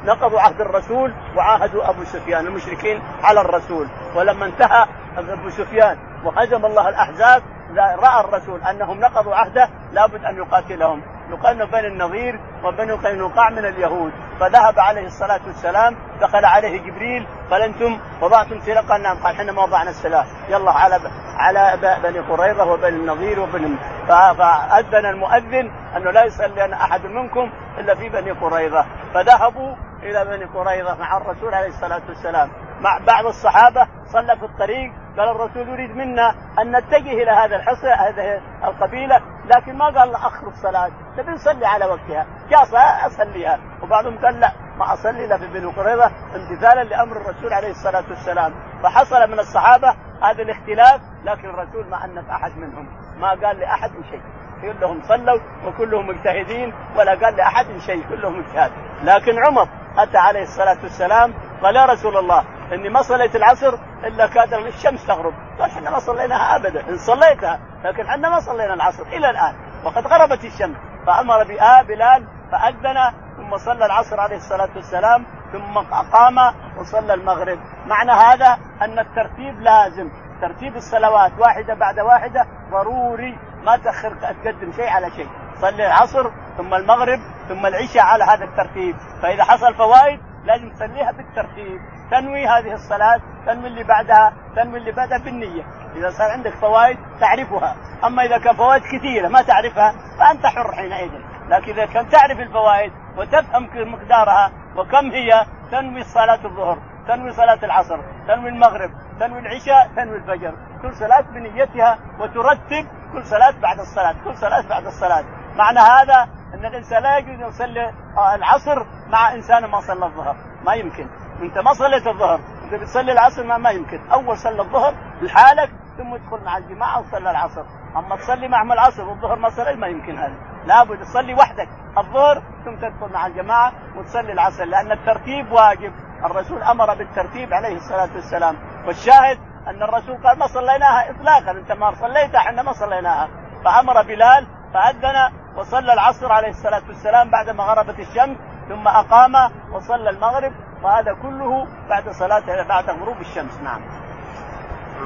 نقضوا 0.04 0.40
عهد 0.40 0.60
الرسول 0.60 1.12
وعاهدوا 1.36 1.90
أبو 1.90 2.04
سفيان 2.04 2.46
المشركين 2.46 3.02
على 3.22 3.40
الرسول. 3.40 3.88
ولما 4.14 4.46
انتهى 4.46 4.86
أبو 5.18 5.50
سفيان 5.50 5.98
وهزم 6.24 6.66
الله 6.66 6.88
الأحزاب 6.88 7.42
رأى 7.76 8.20
الرسول 8.20 8.62
أنهم 8.62 9.00
نقضوا 9.00 9.34
عهده 9.34 9.68
لابد 9.92 10.24
أن 10.24 10.36
يقاتلهم. 10.36 11.02
يقال 11.30 11.66
بني 11.66 11.86
النظير 11.86 12.40
وبني 12.64 12.92
قينقاع 12.92 13.50
من 13.50 13.64
اليهود. 13.64 14.12
فذهب 14.40 14.78
عليه 14.78 15.06
الصلاة 15.06 15.40
والسلام 15.46 15.96
دخل 16.20 16.44
عليه 16.44 16.78
جبريل 16.78 17.26
قال 17.50 17.62
أنتم 17.62 17.98
وضعتم 18.22 18.60
سلقا 18.60 18.98
نعم 18.98 19.16
قال 19.16 19.36
حينما 19.36 19.62
وضعنا 19.62 19.90
السلاح. 19.90 20.26
يلا 20.48 20.70
على 20.70 21.00
على 21.38 21.78
بني 22.02 22.18
قريظة 22.18 22.64
وبني 22.64 22.96
النظير 22.96 23.40
وبني 23.40 23.76
فأذن 24.08 25.06
المؤذن 25.06 25.70
انه 25.96 26.10
لا 26.10 26.24
يصلي 26.24 26.74
أحد 26.74 27.06
منكم 27.06 27.50
إلا 27.78 27.94
في 27.94 28.08
بني 28.08 28.30
قريظة. 28.30 28.86
فذهبوا 29.14 29.74
إلى 30.02 30.24
بني 30.24 30.44
قريظة 30.44 30.96
مع 31.00 31.16
الرسول 31.16 31.54
عليه 31.54 31.68
الصلاة 31.68 32.02
والسلام. 32.08 32.50
مع 32.80 32.98
بعض 33.06 33.26
الصحابة 33.26 33.86
صلى 34.12 34.36
في 34.36 34.44
الطريق 34.44 34.92
قال 35.18 35.28
الرسول 35.28 35.68
يريد 35.68 35.96
منا 35.96 36.34
أن 36.58 36.76
نتجه 36.76 37.12
إلى 37.22 37.30
هذا 37.30 37.56
الحصن 37.56 37.86
هذه 37.86 38.40
القبيلة 38.64 39.20
لكن 39.44 39.76
ما 39.76 39.84
قال 39.84 40.14
اخر 40.14 40.48
الصلاه 40.48 40.90
نبي 41.18 41.30
نصلي 41.30 41.66
على 41.66 41.84
وقتها 41.84 42.26
جاء 42.50 42.62
أصليها. 43.06 43.58
وبعضهم 43.82 44.18
قال 44.18 44.40
لا 44.40 44.52
ما 44.76 44.92
أصلي 44.92 45.24
إلا 45.24 45.38
في 45.38 45.46
بني 45.46 45.66
قريظه 45.66 46.10
امتثالا 46.36 46.84
لأمر 46.84 47.16
الرسول 47.16 47.52
عليه 47.52 47.70
الصلاة 47.70 48.04
والسلام. 48.08 48.54
فحصل 48.82 49.30
من 49.30 49.38
الصحابة 49.38 49.88
هذا 50.22 50.42
الاختلاف 50.42 51.00
لكن 51.24 51.48
الرسول 51.48 51.86
ما 51.90 52.04
أنف 52.04 52.30
أحد 52.30 52.56
منهم. 52.56 52.88
ما 53.20 53.28
قال 53.28 53.58
لأحد 53.60 53.90
شيء. 54.10 54.22
كلهم 54.62 55.02
صلوا 55.02 55.40
وكلهم 55.66 56.06
مجتهدين 56.06 56.74
ولا 56.96 57.10
قال 57.10 57.36
لأحد 57.36 57.66
شيء. 57.86 58.08
كلهم 58.08 58.40
اجتهاد 58.40 58.70
لكن 59.02 59.44
عمر 59.46 59.68
أتى 59.98 60.18
عليه 60.18 60.42
الصلاة 60.42 60.78
والسلام 60.82 61.34
قال 61.62 61.76
يا 61.76 61.86
رسول 61.86 62.16
الله 62.16 62.44
إني 62.72 62.88
ما 62.88 63.02
صليت 63.02 63.36
العصر 63.36 63.74
إلا 64.04 64.26
كاد 64.26 64.54
الشمس 64.54 65.06
تغرب. 65.06 65.34
قال 65.60 65.70
إحنا 65.70 65.90
ما 65.90 65.98
صليناها 65.98 66.56
ابدا. 66.56 66.88
إن 66.88 66.96
صليتها 66.96 67.60
لكن 67.84 68.06
إحنا 68.06 68.28
ما 68.28 68.40
صلينا 68.40 68.74
العصر 68.74 69.02
إلى 69.02 69.30
الآن. 69.30 69.54
وقد 69.84 70.06
غربت 70.06 70.44
الشمس. 70.44 70.76
فأمر 71.06 71.44
بآ 71.44 71.82
بلال 71.82 72.26
فأذن 72.52 73.12
ثم 73.36 73.56
صلى 73.56 73.86
العصر 73.86 74.20
عليه 74.20 74.36
الصلاة 74.36 74.68
والسلام 74.76 75.26
ثم 75.52 75.78
قام 76.12 76.54
وصلى 76.78 77.14
المغرب. 77.14 77.58
معنى 77.86 78.12
هذا 78.12 78.58
أن 78.82 78.98
الترتيب 78.98 79.60
لازم. 79.60 80.10
ترتيب 80.40 80.76
الصلوات 80.76 81.32
واحدة 81.38 81.74
بعد 81.74 82.00
واحدة. 82.00 82.46
ضروري 82.70 83.38
ما 83.64 83.76
تأخر 83.76 84.14
تقدم 84.14 84.72
شيء 84.72 84.88
على 84.88 85.10
شيء. 85.10 85.28
صلي 85.60 85.86
العصر 85.86 86.30
ثم 86.56 86.74
المغرب 86.74 87.18
ثم 87.48 87.66
العشاء 87.66 88.02
على 88.02 88.24
هذا 88.24 88.44
الترتيب. 88.44 88.96
فإذا 89.22 89.44
حصل 89.44 89.74
فوائد 89.74 90.20
لازم 90.44 90.70
تصليها 90.70 91.12
بالترتيب. 91.12 91.80
تنوي 92.10 92.46
هذه 92.46 92.72
الصلاة 92.74 93.20
تنوي 93.46 93.66
اللي 93.66 93.84
بعدها 93.84 94.32
تنوي 94.56 94.78
اللي 94.78 94.92
بعدها 94.92 95.18
بالنية. 95.18 95.62
إذا 95.96 96.10
صار 96.10 96.30
عندك 96.30 96.54
فوائد 96.54 96.98
تعرفها. 97.20 97.76
أما 98.04 98.22
إذا 98.22 98.38
كان 98.38 98.56
فوائد 98.56 98.82
كثيرة 98.82 99.28
ما 99.28 99.42
تعرفها 99.42 99.92
فأنت 100.18 100.46
حر 100.46 100.72
حينئذ. 100.72 101.10
لكن 101.48 101.72
إذا 101.72 101.86
كان 101.86 102.08
تعرف 102.08 102.40
الفوائد 102.40 102.92
وتفهم 103.16 103.68
مقدارها 103.92 104.52
وكم 104.76 105.10
هي 105.10 105.46
تنوي 105.70 106.02
صلاة 106.02 106.44
الظهر 106.44 106.78
تنوي 107.08 107.32
صلاة 107.32 107.58
العصر 107.64 108.00
تنوي 108.28 108.48
المغرب 108.48 108.90
تنوي 109.20 109.38
العشاء 109.38 109.90
تنوي 109.96 110.16
الفجر. 110.16 110.54
كل 110.82 110.94
صلاة 110.94 111.20
بنيتها 111.20 111.98
وترتب 112.20 112.86
كل 113.12 113.24
صلاة 113.24 113.54
بعد 113.62 113.78
الصلاة 113.78 114.14
كل 114.24 114.36
صلاة 114.36 114.68
بعد 114.68 114.86
الصلاة. 114.86 115.24
معنى 115.56 115.78
هذا 115.78 116.28
أن 116.54 116.64
الإنسان 116.64 117.02
لا 117.02 117.18
يجوز 117.18 117.48
يصلي 117.48 117.92
العصر 118.34 118.86
مع 119.08 119.34
إنسان 119.34 119.64
ما 119.64 119.80
صلى 119.80 120.06
الظهر. 120.06 120.36
ما 120.66 120.74
يمكن. 120.74 121.08
انت 121.42 121.58
ما 121.58 121.72
صليت 121.72 122.06
الظهر. 122.06 122.40
انت 122.64 122.74
بتصلي 122.74 123.12
العصر 123.12 123.44
ما, 123.44 123.56
ما 123.56 123.70
يمكن. 123.70 124.10
أول 124.10 124.36
صلى 124.38 124.62
الظهر 124.62 124.94
لحالك 125.22 125.70
ثم 125.98 126.16
تدخل 126.16 126.44
مع 126.44 126.56
الجماعة 126.56 127.00
وصلى 127.00 127.30
العصر. 127.30 127.64
أما 127.96 128.16
تصلي 128.16 128.48
معهم 128.48 128.72
العصر 128.72 129.08
والظهر 129.08 129.36
ما 129.36 129.48
صلي 129.48 129.76
ما 129.76 129.86
يمكن 129.86 130.18
هذا. 130.18 130.34
لابد 130.66 131.00
تصلي 131.00 131.34
وحدك. 131.34 131.68
الظهر 131.98 132.42
ثم 132.64 132.76
تدخل 132.76 133.12
مع 133.12 133.26
الجماعة 133.26 133.72
وتصلي 133.96 134.32
العصر. 134.32 134.64
لأن 134.64 134.92
الترتيب 134.92 135.52
واجب. 135.52 135.92
الرسول 136.24 136.62
أمر 136.62 136.94
بالترتيب 136.94 137.52
عليه 137.52 137.76
الصلاة 137.76 138.14
والسلام. 138.14 138.56
والشاهد 138.86 139.38
أن 139.68 139.82
الرسول 139.82 140.16
قال 140.26 140.38
ما 140.38 140.46
صليناها 140.46 141.10
اطلاقا. 141.10 141.50
أنت 141.50 141.72
ما 141.72 141.94
صليتها 141.94 142.38
إحنا 142.38 142.62
ما 142.62 142.72
صليناها. 142.72 143.28
فأمر 143.64 144.02
بلال 144.02 144.46
فأذن 144.74 145.32
وصلى 145.56 145.92
العصر 145.92 146.32
عليه 146.32 146.48
الصلاة 146.48 146.82
والسلام 146.88 147.30
بعدما 147.30 147.64
غربت 147.64 147.98
الشمس 147.98 148.36
ثم 148.68 148.88
أقام 148.88 149.32
وصلى 149.72 150.10
المغرب. 150.10 150.52
وهذا 150.82 151.16
كله 151.22 151.66
بعد 151.88 152.10
صلاة 152.10 152.62
بعد 152.68 152.90
غروب 152.90 153.20
الشمس 153.20 153.60
نعم. 153.64 153.80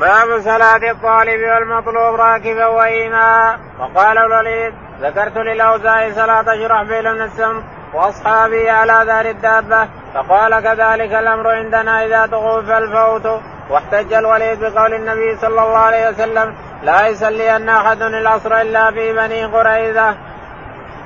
باب 0.01 0.41
صلاة 0.41 0.91
الطالب 0.91 1.41
والمطلوب 1.41 2.15
راكبا 2.15 2.67
وإيما 2.67 3.59
وقال 3.79 4.19
الوليد 4.19 4.75
ذكرت 5.01 5.37
للأوزاعي 5.37 6.15
صلاة 6.15 6.43
شرحبيل 6.43 7.15
بن 7.15 7.23
السم 7.23 7.63
وأصحابه 7.95 8.73
على 8.73 9.05
دار 9.07 9.27
الدابة. 9.27 9.89
فقال 10.15 10.61
كذلك 10.61 11.15
الأمر 11.15 11.49
عندنا 11.49 12.07
إذا 12.07 12.27
تغوف 12.27 12.71
الفوت. 12.71 13.41
واحتج 13.71 14.13
الوليد 14.13 14.61
بقول 14.61 14.95
النبي 14.95 15.37
صلى 15.37 15.49
الله 15.49 15.79
عليه 15.79 16.09
وسلم 16.09 16.55
لا 16.83 17.07
يصلي 17.07 17.57
أن 17.57 17.69
أحد 17.69 18.03
العصر 18.03 18.61
إلا 18.61 18.91
في 18.91 19.13
بني 19.13 19.45
قريظة. 19.45 20.15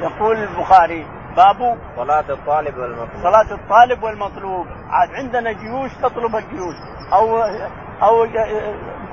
يقول 0.01 0.37
البخاري 0.37 1.16
باب 1.37 1.79
صلاة 1.97 2.25
الطالب 2.31 2.79
والمطلوب. 2.79 3.23
صلاة 3.23 3.55
الطالب 3.55 4.03
والمطلوب. 4.03 4.67
عاد 4.91 5.11
عندنا 5.15 5.53
جيوش 5.53 5.95
تطلب 5.95 6.37
الجيوش. 6.37 6.75
أو 7.13 7.43
أو 8.03 8.25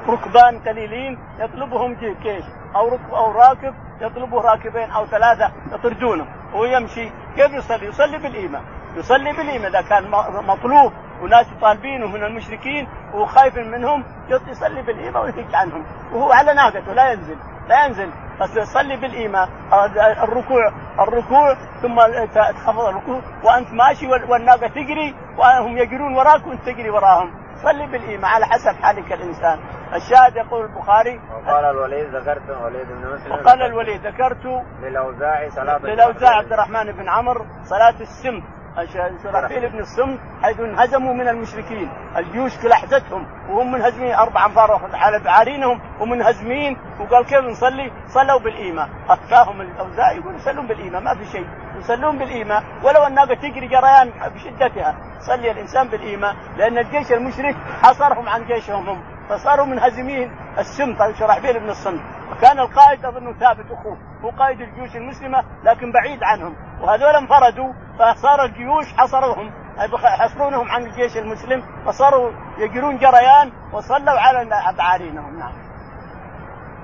ركبان 0.09 0.59
قليلين 0.59 1.19
يطلبهم 1.39 1.93
جيش 1.93 2.43
أو 2.75 2.87
ركب 2.87 3.13
أو 3.13 3.31
راكب 3.31 3.73
يطلبه 4.01 4.41
راكبين 4.41 4.91
أو 4.91 5.05
ثلاثة 5.05 5.51
يطردونه. 5.71 6.25
ويمشي 6.53 7.11
كيف 7.35 7.53
يصلي؟ 7.53 7.87
يصلي 7.87 8.17
بالإيمان. 8.17 8.61
يصلي 8.95 9.31
بالإيمان. 9.31 9.75
إذا 9.75 9.81
كان 9.81 10.11
مطلوب 10.47 10.93
وناس 11.21 11.45
طالبينه 11.61 12.07
من 12.07 12.23
المشركين 12.23 12.87
وخايف 13.13 13.57
منهم 13.57 14.03
يصلي 14.47 14.81
بالإيمان 14.81 15.23
ويهج 15.23 15.55
عنهم. 15.55 15.85
وهو 16.13 16.31
على 16.31 16.53
ناقته 16.53 16.93
لا 16.93 17.11
ينزل. 17.11 17.37
لا 17.67 17.85
ينزل. 17.85 18.09
بس 18.41 18.57
يصلي 18.57 18.97
بالإيمان. 18.97 19.47
الركوع 20.23 20.71
الركوع 20.99 21.53
ثم 21.81 21.99
تخفض 22.25 22.85
الركوع 22.85 23.21
وأنت 23.43 23.71
ماشي 23.71 24.07
والناقة 24.07 24.67
تجري 24.67 25.15
وهم 25.37 25.77
يجرون 25.77 26.15
وراك 26.15 26.47
وأنت 26.47 26.61
تجري 26.65 26.89
وراهم. 26.89 27.31
صلي 27.63 27.87
بالإيمان. 27.87 28.25
على 28.25 28.45
حسب 28.45 28.75
حالك 28.81 29.13
الإنسان. 29.13 29.59
الشاهد 29.93 30.35
يقول 30.35 30.65
البخاري. 30.65 31.19
وقال 31.33 31.65
الوليد 31.65 32.15
ذكرت 32.15 32.49
وليد 32.49 32.87
بن 32.87 33.13
مسلم 33.13 33.31
وقال 33.31 33.61
الوليد 33.61 34.07
ذكرت 34.07 34.63
للأوزاعي 34.81 35.49
صلاة 35.49 35.77
للأوزاعي 35.77 36.37
عبد 36.37 36.53
الرحمن 36.53 36.91
بن 36.91 37.09
عمرو 37.09 37.45
صلاة 37.63 37.95
السمت 38.01 38.43
شرحبيل 39.23 39.69
بن 39.69 39.79
السم 39.79 40.17
حيث 40.43 40.59
انهزموا 40.59 41.13
من 41.13 41.27
المشركين. 41.27 41.89
الجيوش 42.17 42.65
لحزتهم 42.65 43.27
وهم 43.49 43.71
منهزمين. 43.71 44.13
أربع 44.13 44.45
أنفار 44.45 44.89
على 44.93 45.29
عارينهم 45.29 45.81
ومنهزمين 45.99 46.77
وقال 46.99 47.25
كيف 47.25 47.39
نصلي؟ 47.39 47.91
صلوا 48.07 48.39
بالايمان 48.39 48.89
افتاهم 49.09 49.61
الاوزاعي 49.61 50.17
يقول 50.17 50.35
يصلون 50.35 50.67
بالايمان 50.67 51.03
ما 51.03 51.15
في 51.15 51.25
شيء. 51.25 51.47
يصلون 51.77 52.17
بالايمان 52.17 52.63
ولو 52.83 53.07
الناقه 53.07 53.33
تجري 53.33 53.67
جريان 53.67 54.11
بشدتها. 54.35 54.95
صلي 55.19 55.51
الإنسان 55.51 55.87
بالايمان 55.87 56.35
لأن 56.57 56.77
الجيش 56.77 57.11
المشرك 57.11 57.55
حصرهم 57.81 58.29
عن 58.29 58.45
جيشهم 58.45 58.89
هم. 58.89 59.03
فصاروا 59.29 59.65
منهزمين. 59.65 60.31
السم 60.57 60.97
طيب 60.97 61.15
شرحبيل 61.15 61.59
بن 61.59 61.69
الصمت 61.69 62.01
وكان 62.31 62.59
القائد 62.59 63.05
أظن 63.05 63.33
ثابت 63.33 63.71
أخوه. 63.71 63.97
هو 64.21 64.29
قائد 64.29 64.61
الجيوش 64.61 64.95
المسلمة 64.95 65.43
لكن 65.63 65.91
بعيد 65.91 66.23
عنهم. 66.23 66.55
وهذول 66.81 67.15
انفردوا. 67.15 67.73
فصار 67.99 68.45
الجيوش 68.45 68.93
حصروهم. 68.97 69.51
يحصرونهم 70.03 70.71
عن 70.71 70.83
الجيش 70.83 71.17
المسلم 71.17 71.63
فصاروا 71.85 72.31
يجرون 72.57 72.97
جريان 72.97 73.51
وصلوا 73.73 74.19
على 74.19 74.55
عارينهم 74.79 75.39
نعم. 75.39 75.53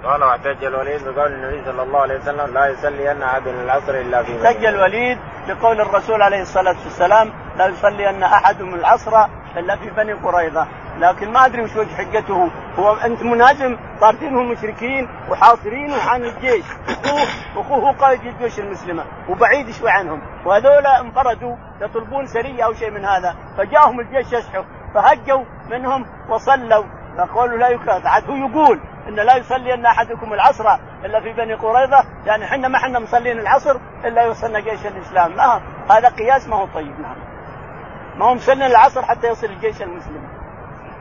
قال 0.04 0.24
واحتج 0.24 0.64
الوليد 0.64 1.04
بقول 1.04 1.34
النبي 1.34 1.66
صلى 1.66 1.84
الله 1.84 2.00
عليه 2.00 2.20
وسلم 2.20 2.54
لا 2.54 2.68
يصلي 2.68 3.12
أن 3.12 3.22
أحد 3.24 3.48
العصر 3.48 3.94
إلا 3.94 4.24
في 4.24 4.48
احتج 4.48 4.66
الوليد 4.66 5.18
بقول 5.48 5.82
الرسول 5.82 6.22
عليه 6.22 6.42
الصلاة 6.42 6.76
والسلام 6.84 7.34
لا 7.58 7.68
يصلي 7.68 8.10
أن 8.10 8.24
أحد 8.24 8.62
من 8.62 8.74
العصر 8.74 9.12
إلا 9.58 9.76
في 9.76 9.90
بني 9.90 10.14
قريظة. 10.14 10.68
لكن 11.00 11.32
ما 11.32 11.46
أدري 11.46 11.62
وش 11.62 11.76
وجه 11.76 11.96
حجته 11.96 12.50
هو 12.80 12.94
أنت 12.94 13.24
منهزم 13.24 13.78
طاردينهم 14.02 14.52
مشركين 14.52 15.10
وحاصرينه 15.30 16.10
عن 16.10 16.24
الجيش. 16.24 16.66
اخوه 17.58 17.78
أخوه 17.78 17.92
قائد 17.92 18.26
الجيوش 18.26 18.60
المسلمة 18.60 19.06
وبعيد 19.30 19.72
شوي 19.72 19.92
عنهم. 19.92 20.22
وهذول 20.46 20.86
انفردوا 20.86 21.56
يطلبون 21.82 22.26
سرية 22.26 22.66
أو 22.66 22.74
شيء 22.74 22.92
من 22.92 23.06
هذا. 23.06 23.36
فجاءهم 23.58 24.00
الجيش 24.00 24.34
يسحق 24.34 24.66
فهجوا 24.94 25.44
منهم 25.70 26.06
وصلوا. 26.30 26.84
فقالوا 27.18 27.58
لا 27.58 27.70
يكاد. 27.70 28.06
عاد 28.06 28.30
هو 28.30 28.36
يقول 28.36 28.80
إن 29.08 29.16
لا 29.16 29.36
يصلي 29.36 29.74
ان 29.74 29.86
أحدكم 29.86 30.34
العصر. 30.34 30.66
إلا 31.06 31.22
في 31.22 31.34
بني 31.34 31.54
قريظة. 31.54 32.04
يعني 32.26 32.46
إحنا 32.46 32.68
ما 32.68 32.78
إحنا 32.78 33.00
مصلين 33.00 33.40
العصر 33.40 33.78
إلا 34.06 34.22
يوصلنا 34.22 34.60
جيش 34.60 34.86
الإسلام. 34.86 35.36
ما 35.36 35.62
هذا 35.92 36.10
قياس 36.10 36.48
ما 36.48 36.56
هو 36.56 36.66
طيب. 36.66 37.00
نعم. 37.00 37.29
ما 38.18 38.26
هو 38.26 38.34
مصلين 38.34 38.64
العصر 38.64 39.02
حتى 39.02 39.28
يصل 39.28 39.48
الجيش 39.48 39.82
المسلم. 39.82 40.40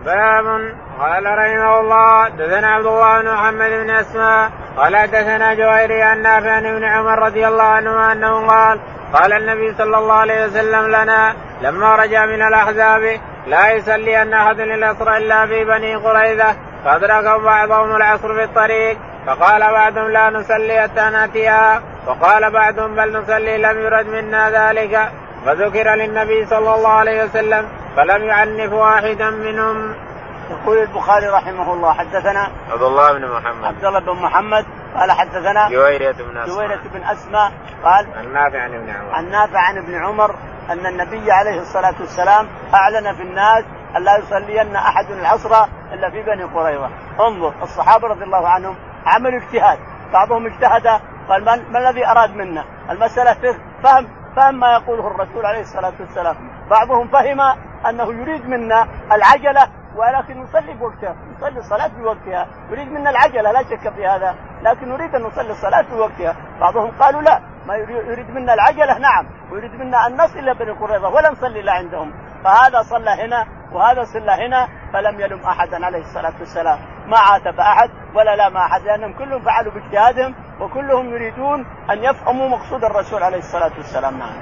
باب. 0.05 0.75
قال 1.01 1.25
رحمه 1.25 1.81
الله 1.81 2.29
دثنا 2.29 2.69
عبد 2.69 2.87
الله 2.87 3.23
بن 3.23 3.33
محمد 3.33 3.71
بن 3.71 3.91
أسماء 3.91 4.51
قال 4.77 4.97
حدثنا 4.97 5.55
جويري 5.55 6.03
عن 6.03 6.23
نافع 6.23 6.61
بن 6.61 6.85
عمر 6.85 7.19
رضي 7.19 7.49
الله 7.49 7.63
عنه 7.63 8.13
أنه 8.13 8.47
قال 8.47 8.81
قال 9.13 9.33
النبي 9.33 9.75
صلى 9.75 9.99
الله 9.99 10.15
عليه 10.15 10.47
وسلم 10.47 10.87
لنا 10.87 11.35
لما 11.63 11.97
رجع 11.97 12.27
من 12.27 12.43
الأحزاب 12.43 13.21
لا 13.47 13.71
يصلي 13.71 14.23
أن 14.23 14.35
أحد 14.35 14.61
العصر 14.61 15.17
إلا 15.17 15.47
في 15.47 15.65
بني 15.65 15.97
قريظة 15.97 16.57
فادركوا 16.85 17.45
بعضهم 17.45 17.97
العصر 17.97 18.35
في 18.35 18.45
الطريق 18.45 18.99
فقال 19.27 19.61
بعضهم 19.61 20.11
لا 20.11 20.31
نصلي 20.31 20.81
حتى 20.81 21.01
نأتيها 21.01 21.83
وقال 22.07 22.51
بعضهم 22.51 22.95
بل 22.95 23.19
نصلي 23.19 23.59
لم 23.59 23.79
يرد 23.81 24.07
منا 24.07 24.51
ذلك. 24.51 25.13
فذكر 25.45 25.95
للنبي 25.95 26.47
صلى 26.47 26.75
الله 26.75 26.89
عليه 26.89 27.25
وسلم 27.25 27.69
فلم 27.97 28.25
يعنف 28.25 28.73
واحدا 28.73 29.31
منهم. 29.31 29.95
يقول 30.51 30.79
البخاري 30.79 31.27
رحمه 31.27 31.73
الله 31.73 31.93
حدثنا 31.93 32.49
عبد 32.73 32.83
الله 32.83 33.13
بن 33.13 33.29
محمد. 33.29 33.65
عبد 33.65 33.85
الله 33.85 34.01
بن 34.01 34.23
محمد 34.23 34.65
قال 34.99 35.13
حدثنا 35.13 35.69
جويرية 35.69 36.13
بن 36.13 36.37
أسماء. 36.37 36.57
جويرة 36.57 36.81
بن 36.95 37.03
أسماء 37.03 37.53
قال 37.85 38.07
عن 38.17 38.33
نافع 38.33 38.61
عن 38.61 38.75
ابن 38.75 38.91
عمر. 38.91 39.15
عن 39.15 39.31
نافع 39.31 39.59
عن 39.59 39.79
ابن 39.79 39.95
عمر 39.95 40.35
أن 40.71 40.87
النبي 40.87 41.33
عليه 41.33 41.61
الصلاة 41.61 41.95
والسلام 42.01 42.49
أعلن 42.75 43.15
في 43.15 43.23
الناس 43.23 43.65
أن 43.97 44.05
لا 44.05 44.19
يصلين 44.19 44.77
أحد 44.77 45.11
العصر 45.11 45.65
إلا 45.93 46.11
في 46.11 46.23
بني 46.23 46.43
قريظة، 46.43 46.91
انظر 47.21 47.55
الصحابة 47.63 48.09
رضي 48.09 48.25
الله 48.25 48.49
عنهم 48.49 48.77
عملوا 49.07 49.41
اجتهاد، 49.41 49.79
بعضهم 50.13 50.47
اجتهد 50.47 51.01
قال 51.29 51.45
ما, 51.45 51.57
ما 51.71 51.79
الذي 51.79 52.07
أراد 52.07 52.31
منا؟ 52.31 52.65
المسألة 52.91 53.59
فهم 53.83 54.09
فهم 54.39 54.61
ما 54.61 54.73
يقوله 54.73 55.07
الرسول 55.07 55.47
عليه 55.47 55.61
الصلاة 55.61 55.93
والسلام، 56.01 56.37
بعضهم 56.71 57.09
فهم 57.09 57.41
أنه 57.89 58.13
يريد 58.21 58.47
منا 58.47 58.89
العجلة 59.13 59.69
ولكن 59.97 60.43
نصلي 60.43 60.75
بوقتها، 60.75 61.17
نصلي 61.37 61.59
الصلاة 61.59 61.89
في 61.89 62.03
وقتها، 62.03 62.47
يريد 62.71 62.93
منا 62.93 63.11
العجلة 63.11 63.53
لا 63.53 63.63
شك 63.63 63.93
في 63.95 64.07
هذا، 64.07 64.35
لكن 64.63 64.89
نريد 64.89 65.15
أن 65.15 65.23
نصلي 65.23 65.51
الصلاة 65.51 65.83
في 65.83 65.95
وقتها، 65.95 66.37
بعضهم 66.61 66.91
قالوا 67.01 67.23
لا، 67.23 67.41
ما 67.67 67.75
يريد 67.77 68.31
منا 68.31 68.55
العجلة 68.55 68.99
نعم، 68.99 69.27
ويريد 69.53 69.75
منا 69.75 70.07
أن 70.07 70.15
نصل 70.15 70.39
إلى 70.39 70.55
بني 70.55 70.71
قريظة 70.71 71.09
ولا 71.09 71.31
نصلي 71.31 71.61
إلا 71.61 71.73
عندهم، 71.73 72.13
فهذا 72.45 72.83
صلى 72.83 73.11
هنا 73.11 73.47
وهذا 73.73 74.05
صلى 74.05 74.31
هنا 74.31 74.69
فلم 74.93 75.21
يلم 75.21 75.41
أحدا 75.41 75.87
عليه 75.87 76.01
الصلاة 76.01 76.35
والسلام، 76.39 76.79
ما 77.07 77.19
عاتب 77.19 77.61
أحد 77.61 77.91
ولا 78.15 78.37
لام 78.37 78.57
أحد 78.57 78.81
لأنهم 78.83 79.13
كلهم 79.13 79.43
فعلوا 79.43 79.73
باجتهادهم 79.73 80.35
وكلهم 80.61 81.15
يريدون 81.15 81.67
أن 81.91 82.05
يفهموا 82.05 82.49
مقصود 82.49 82.85
الرسول 82.85 83.23
عليه 83.23 83.39
الصلاة 83.39 83.73
والسلام، 83.77 84.19
نعم. 84.19 84.33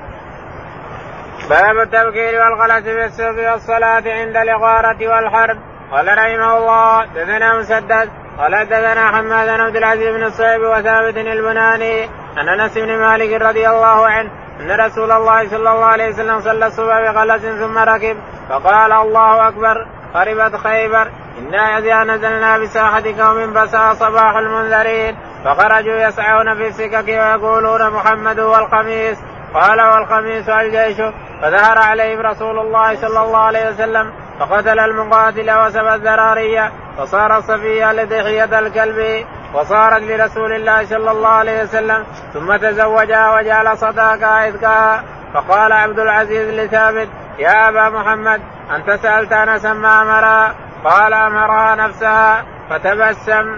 باب 1.50 1.76
التبكير 1.78 2.40
والغلس 2.40 2.84
في 2.84 3.04
السوق 3.04 3.52
والصلاة 3.52 4.02
عند 4.06 4.36
الإغارة 4.36 5.08
والحرب. 5.08 5.58
قال 5.92 6.06
رحمه 6.18 6.58
الله 6.58 7.04
دثنا 7.04 7.58
مسدد. 7.58 8.10
قال 8.38 8.66
دثنا 8.68 9.08
حماد 9.08 9.48
بن 9.48 9.60
عبد 9.60 9.76
العزيز 9.76 10.16
بن 10.16 10.22
الصيب 10.24 10.60
وثابت 10.60 11.16
البناني 11.16 12.08
عن 12.36 12.48
أنس 12.48 12.78
بن 12.78 12.98
مالك 12.98 13.42
رضي 13.42 13.68
الله 13.68 14.06
عنه 14.06 14.30
أن 14.60 14.80
رسول 14.80 15.12
الله 15.12 15.48
صلى 15.48 15.72
الله 15.72 15.84
عليه 15.84 16.08
وسلم 16.08 16.40
صلى 16.40 16.66
الصبح 16.66 17.00
بغلس 17.00 17.42
ثم 17.42 17.78
ركب 17.78 18.16
فقال 18.48 18.92
الله 18.92 19.48
أكبر. 19.48 19.86
خربت 20.14 20.56
خيبر 20.56 21.10
إنا 21.38 21.78
اذا 21.78 22.04
نزلنا 22.04 22.58
بساحة 22.58 23.02
قوم 23.18 23.54
فساء 23.54 23.94
صباح 23.94 24.36
المنذرين. 24.36 25.16
فخرجوا 25.44 25.96
يسعون 26.08 26.54
في 26.54 26.66
السكك 26.66 27.08
ويقولون 27.08 27.90
محمد 27.90 28.40
هو 28.40 28.56
الخميس 28.56 29.18
قال 29.54 29.80
والخميس 29.80 30.48
الجيش. 30.48 30.96
فظهر 31.42 31.78
عليهم 31.78 32.20
رسول 32.20 32.58
الله 32.58 32.94
صلى 32.94 33.22
الله 33.22 33.38
عليه 33.38 33.70
وسلم 33.70 34.12
فقتل 34.40 34.78
المقاتل 34.80 35.50
وسبى 35.50 35.94
الذرارية 35.94 36.72
وصار 36.98 37.38
الصفية 37.38 37.92
لدحية 37.92 38.58
الكلب 38.58 39.26
وصارت 39.54 40.02
لرسول 40.02 40.52
الله 40.52 40.84
صلى 40.84 41.10
الله 41.10 41.28
عليه 41.28 41.62
وسلم. 41.62 42.04
ثم 42.34 42.56
تزوجها 42.56 43.34
وجعل 43.34 43.78
صداقها 43.78 44.48
إذكاها 44.48 45.04
فقال 45.34 45.72
عبد 45.72 45.98
العزيز 45.98 46.60
لثابت 46.60 47.08
يا 47.38 47.68
أبا 47.68 47.88
محمد 47.88 48.40
أنت 48.76 48.90
سألت 48.90 49.32
أنسا 49.32 49.72
ما 49.72 50.02
أمرها 50.02 50.54
قال 50.84 51.14
أمرها 51.14 51.74
نفسها 51.74 52.44
فتبسم. 52.70 53.56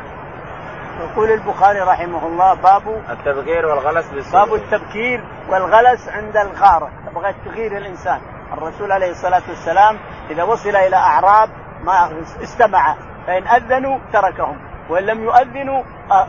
يقول 1.00 1.30
البخاري 1.32 1.80
رحمه 1.80 2.26
الله 2.26 2.54
باب 2.54 3.02
التبكير 3.10 3.66
والغلس 3.66 4.10
بالسوق 4.10 4.44
باب 4.44 4.54
التبكير 4.54 5.24
والغلس 5.48 6.08
عند 6.08 6.36
الغارة. 6.36 6.90
تبغى 7.06 7.34
تغير 7.44 7.76
الإنسان. 7.76 8.20
الرسول 8.52 8.92
عليه 8.92 9.10
الصلاة 9.10 9.42
والسلام 9.48 9.98
إذا 10.30 10.42
وصل 10.42 10.76
إلى 10.76 10.96
أعراب 10.96 11.48
ما 11.82 12.10
استمع 12.42 12.94
فإن 13.26 13.46
أذنوا 13.46 13.98
تركهم 14.12 14.56
وإن 14.90 15.04
لم 15.04 15.22
يؤذنوا 15.22 15.82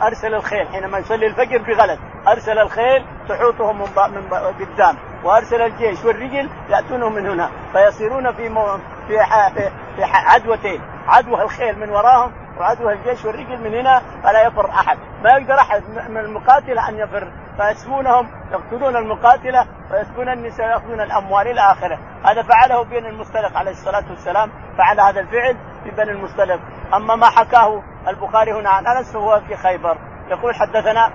أرسل 0.07 0.33
الخيل. 0.33 0.67
حينما 0.67 0.97
يصلي 0.97 1.27
الفجر 1.27 1.57
بغلس 1.57 1.99
أرسل 2.27 2.59
الخيل 2.59 3.05
تحوطهم 3.29 3.79
من 3.79 4.29
قدام 4.59 4.97
وأرسل 5.23 5.61
الجيش 5.61 6.05
والرجل 6.05 6.49
يأتونهم 6.69 7.13
من 7.13 7.29
هنا 7.29 7.49
فيصيرون 7.73 8.31
في 8.33 8.49
مو... 8.49 8.77
في, 9.07 9.17
في 9.55 9.69
في 9.95 10.03
عدوتين. 10.03 10.81
عدوى 11.07 11.41
الخيل 11.41 11.79
من 11.79 11.89
وراهم 11.89 12.31
وعدوى 12.59 12.93
الجيش 12.93 13.25
والرجل 13.25 13.57
من 13.57 13.73
هنا 13.73 14.01
فلا 14.23 14.47
يفر 14.47 14.69
أحد، 14.69 14.97
ما 15.23 15.29
يقدر 15.29 15.59
أحد 15.59 15.83
من 16.09 16.17
المقاتله 16.17 16.89
أن 16.89 16.95
يفر، 16.95 17.31
فيسبونهم 17.57 18.27
يقتلون 18.51 18.95
المقاتله 18.95 19.67
ويسبون 19.91 20.29
النساء 20.29 20.67
ويأخذون 20.67 21.01
الأموال 21.01 21.47
إلى 21.47 21.61
آخره، 21.61 21.99
هذا 22.25 22.43
فعله 22.43 22.83
بين 22.83 23.05
المستلق 23.05 23.57
عليه 23.57 23.71
الصلاة 23.71 24.09
والسلام، 24.09 24.51
فعل 24.77 24.99
هذا 24.99 25.19
الفعل 25.19 25.57
في 25.83 25.91
بني 25.91 26.11
المستلق، 26.11 26.59
أما 26.93 27.15
ما 27.15 27.29
حكاه 27.29 27.83
البخاري 28.07 28.53
هنا 28.53 28.69
عن 28.69 28.87
أنس 28.87 29.13
فهو 29.13 29.41
في 29.47 29.55
خيبر، 29.55 29.97
يقول 30.29 30.55
حدثنا 30.55 31.11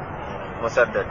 مسدد. 0.62 1.06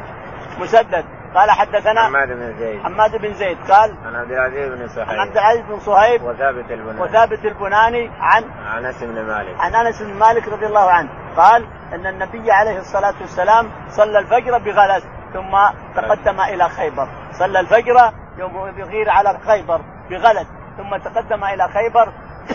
مسدد. 0.59 1.05
قال 1.35 1.51
حدثنا 1.51 2.01
حماد 2.01 2.27
بن 2.27 2.57
زيد. 2.59 2.83
حماد 2.83 3.15
بن 3.15 3.33
زيد 3.33 3.57
قال 3.71 3.95
عن 4.05 4.15
عبد 4.15 4.31
العزيز 4.31 4.69
بن 4.69 4.87
صهيب. 4.87 5.09
عن 5.09 5.19
عبد 5.19 5.37
العزيز 5.37 5.65
بن 5.65 5.79
صهيب 5.79 6.23
وثابت 6.23 6.71
البناني. 6.71 7.01
وثابت 7.01 7.45
البناني 7.45 8.11
عن 8.19 8.43
عن 8.65 8.85
أنس 8.85 9.03
بن 9.03 9.25
مالك. 9.25 9.55
عن 9.59 9.75
أنس 9.75 10.01
بن 10.01 10.13
مالك 10.13 10.47
رضي 10.47 10.65
الله 10.65 10.91
عنه. 10.91 11.09
قال 11.37 11.65
إن 11.93 12.07
النبي 12.07 12.51
عليه 12.51 12.79
الصلاة 12.79 13.13
والسلام 13.21 13.69
صلى 13.89 14.19
الفجر 14.19 14.57
بغلس 14.57 15.03
ثم 15.33 15.57
تقدم 15.95 16.41
إلى 16.41 16.69
خيبر. 16.69 17.07
صلى 17.31 17.59
الفجر 17.59 18.11
يوم 18.37 18.77
يغير 18.77 19.09
على 19.09 19.39
خيبر 19.47 19.81
بغلس 20.09 20.47
ثم 20.77 20.97
تقدم 20.97 21.43
إلى 21.43 21.67
خيبر. 21.67 22.13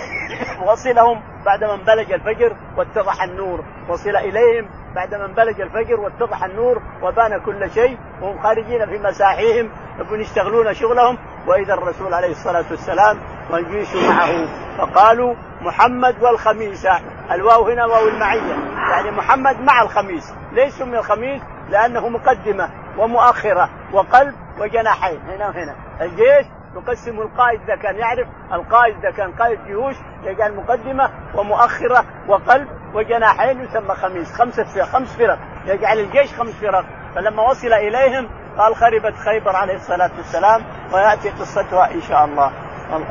وصلهم 0.67 1.23
بعدما 1.47 1.75
انبلج 1.75 2.13
الفجر 2.13 2.57
واتضح 2.77 3.23
النور. 3.23 3.65
وصل 3.89 4.17
إليهم 4.17 4.78
بعدما 4.95 5.25
انبلج 5.25 5.61
الفجر 5.61 6.01
واتضح 6.01 6.45
النور 6.45 6.83
وبان 7.03 7.41
كل 7.41 7.71
شيء 7.71 7.99
وهم 8.23 8.43
خارجين 8.43 8.87
في 8.87 8.99
مساحيهم 8.99 9.71
يبون 10.01 10.21
يشتغلون 10.21 10.75
شغلهم. 10.75 11.19
وإذا 11.47 11.75
الرسول 11.75 12.15
عليه 12.15 12.31
الصلاة 12.31 12.65
والسلام 12.71 13.19
والجيش 13.51 13.95
معه 13.97 14.47
فقالوا 14.79 15.35
محمد 15.61 16.23
والخميس. 16.23 16.87
الواو 17.31 17.69
هنا 17.69 17.87
واو 17.87 18.09
المعية. 18.09 18.55
يعني 18.91 19.11
محمد 19.11 19.61
مع 19.61 19.83
الخميس. 19.83 20.35
ليش 20.53 20.73
سمي 20.73 20.99
الخميس؟ 20.99 21.43
لأنه 21.69 22.09
مقدمة 22.09 22.71
ومؤخرة 22.99 23.69
وقلب 23.93 24.35
وجناحين. 24.61 25.21
هنا 25.21 25.49
وهنا. 25.49 25.75
الجيش 26.01 26.47
يقسم 26.77 27.21
القائد 27.21 27.61
إذا 27.63 27.77
كان 27.77 27.97
يعرف 27.97 28.29
القائد 28.53 28.97
إذا 28.97 29.11
كان 29.11 29.33
قائد 29.33 29.59
جيوش 29.67 29.97
يجعل 30.25 30.57
مقدمة 30.57 31.11
ومؤخرة 31.35 32.05
وقلب 32.29 32.69
وجناحين 32.95 33.61
يسمى 33.61 33.95
خميس. 33.95 34.33
خمسة 34.33 34.85
خمس 34.85 35.17
فرق. 35.17 35.39
يجعل 35.67 35.99
الجيش 35.99 36.35
خمس 36.35 36.55
فرق. 36.61 36.85
فلما 37.15 37.43
وصل 37.43 37.73
إليهم 37.73 38.29
قال 38.59 38.77
خربت 38.77 39.17
خيبر 39.17 39.57
عليه 39.57 39.75
الصلاة 39.75 40.11
والسلام 40.17 40.63
ويأتي 40.93 41.31
قصتها 41.31 41.91
إن 41.95 42.01
شاء 42.01 42.25
الله. 42.25 42.53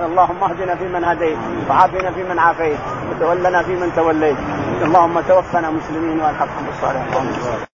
اللهم 0.05 0.43
اهدنا 0.43 0.75
فيمن 0.75 1.03
هديت 1.03 1.37
وعافنا 1.69 2.11
فيمن 2.11 2.39
عافيت 2.39 2.79
وتولنا 3.09 3.63
فيمن 3.63 3.93
توليت. 3.95 4.37
اللهم 4.81 5.21
توفنا 5.21 5.69
مسلمين 5.69 6.19
وألحقنا 6.19 6.67
بالصالحين. 6.67 7.63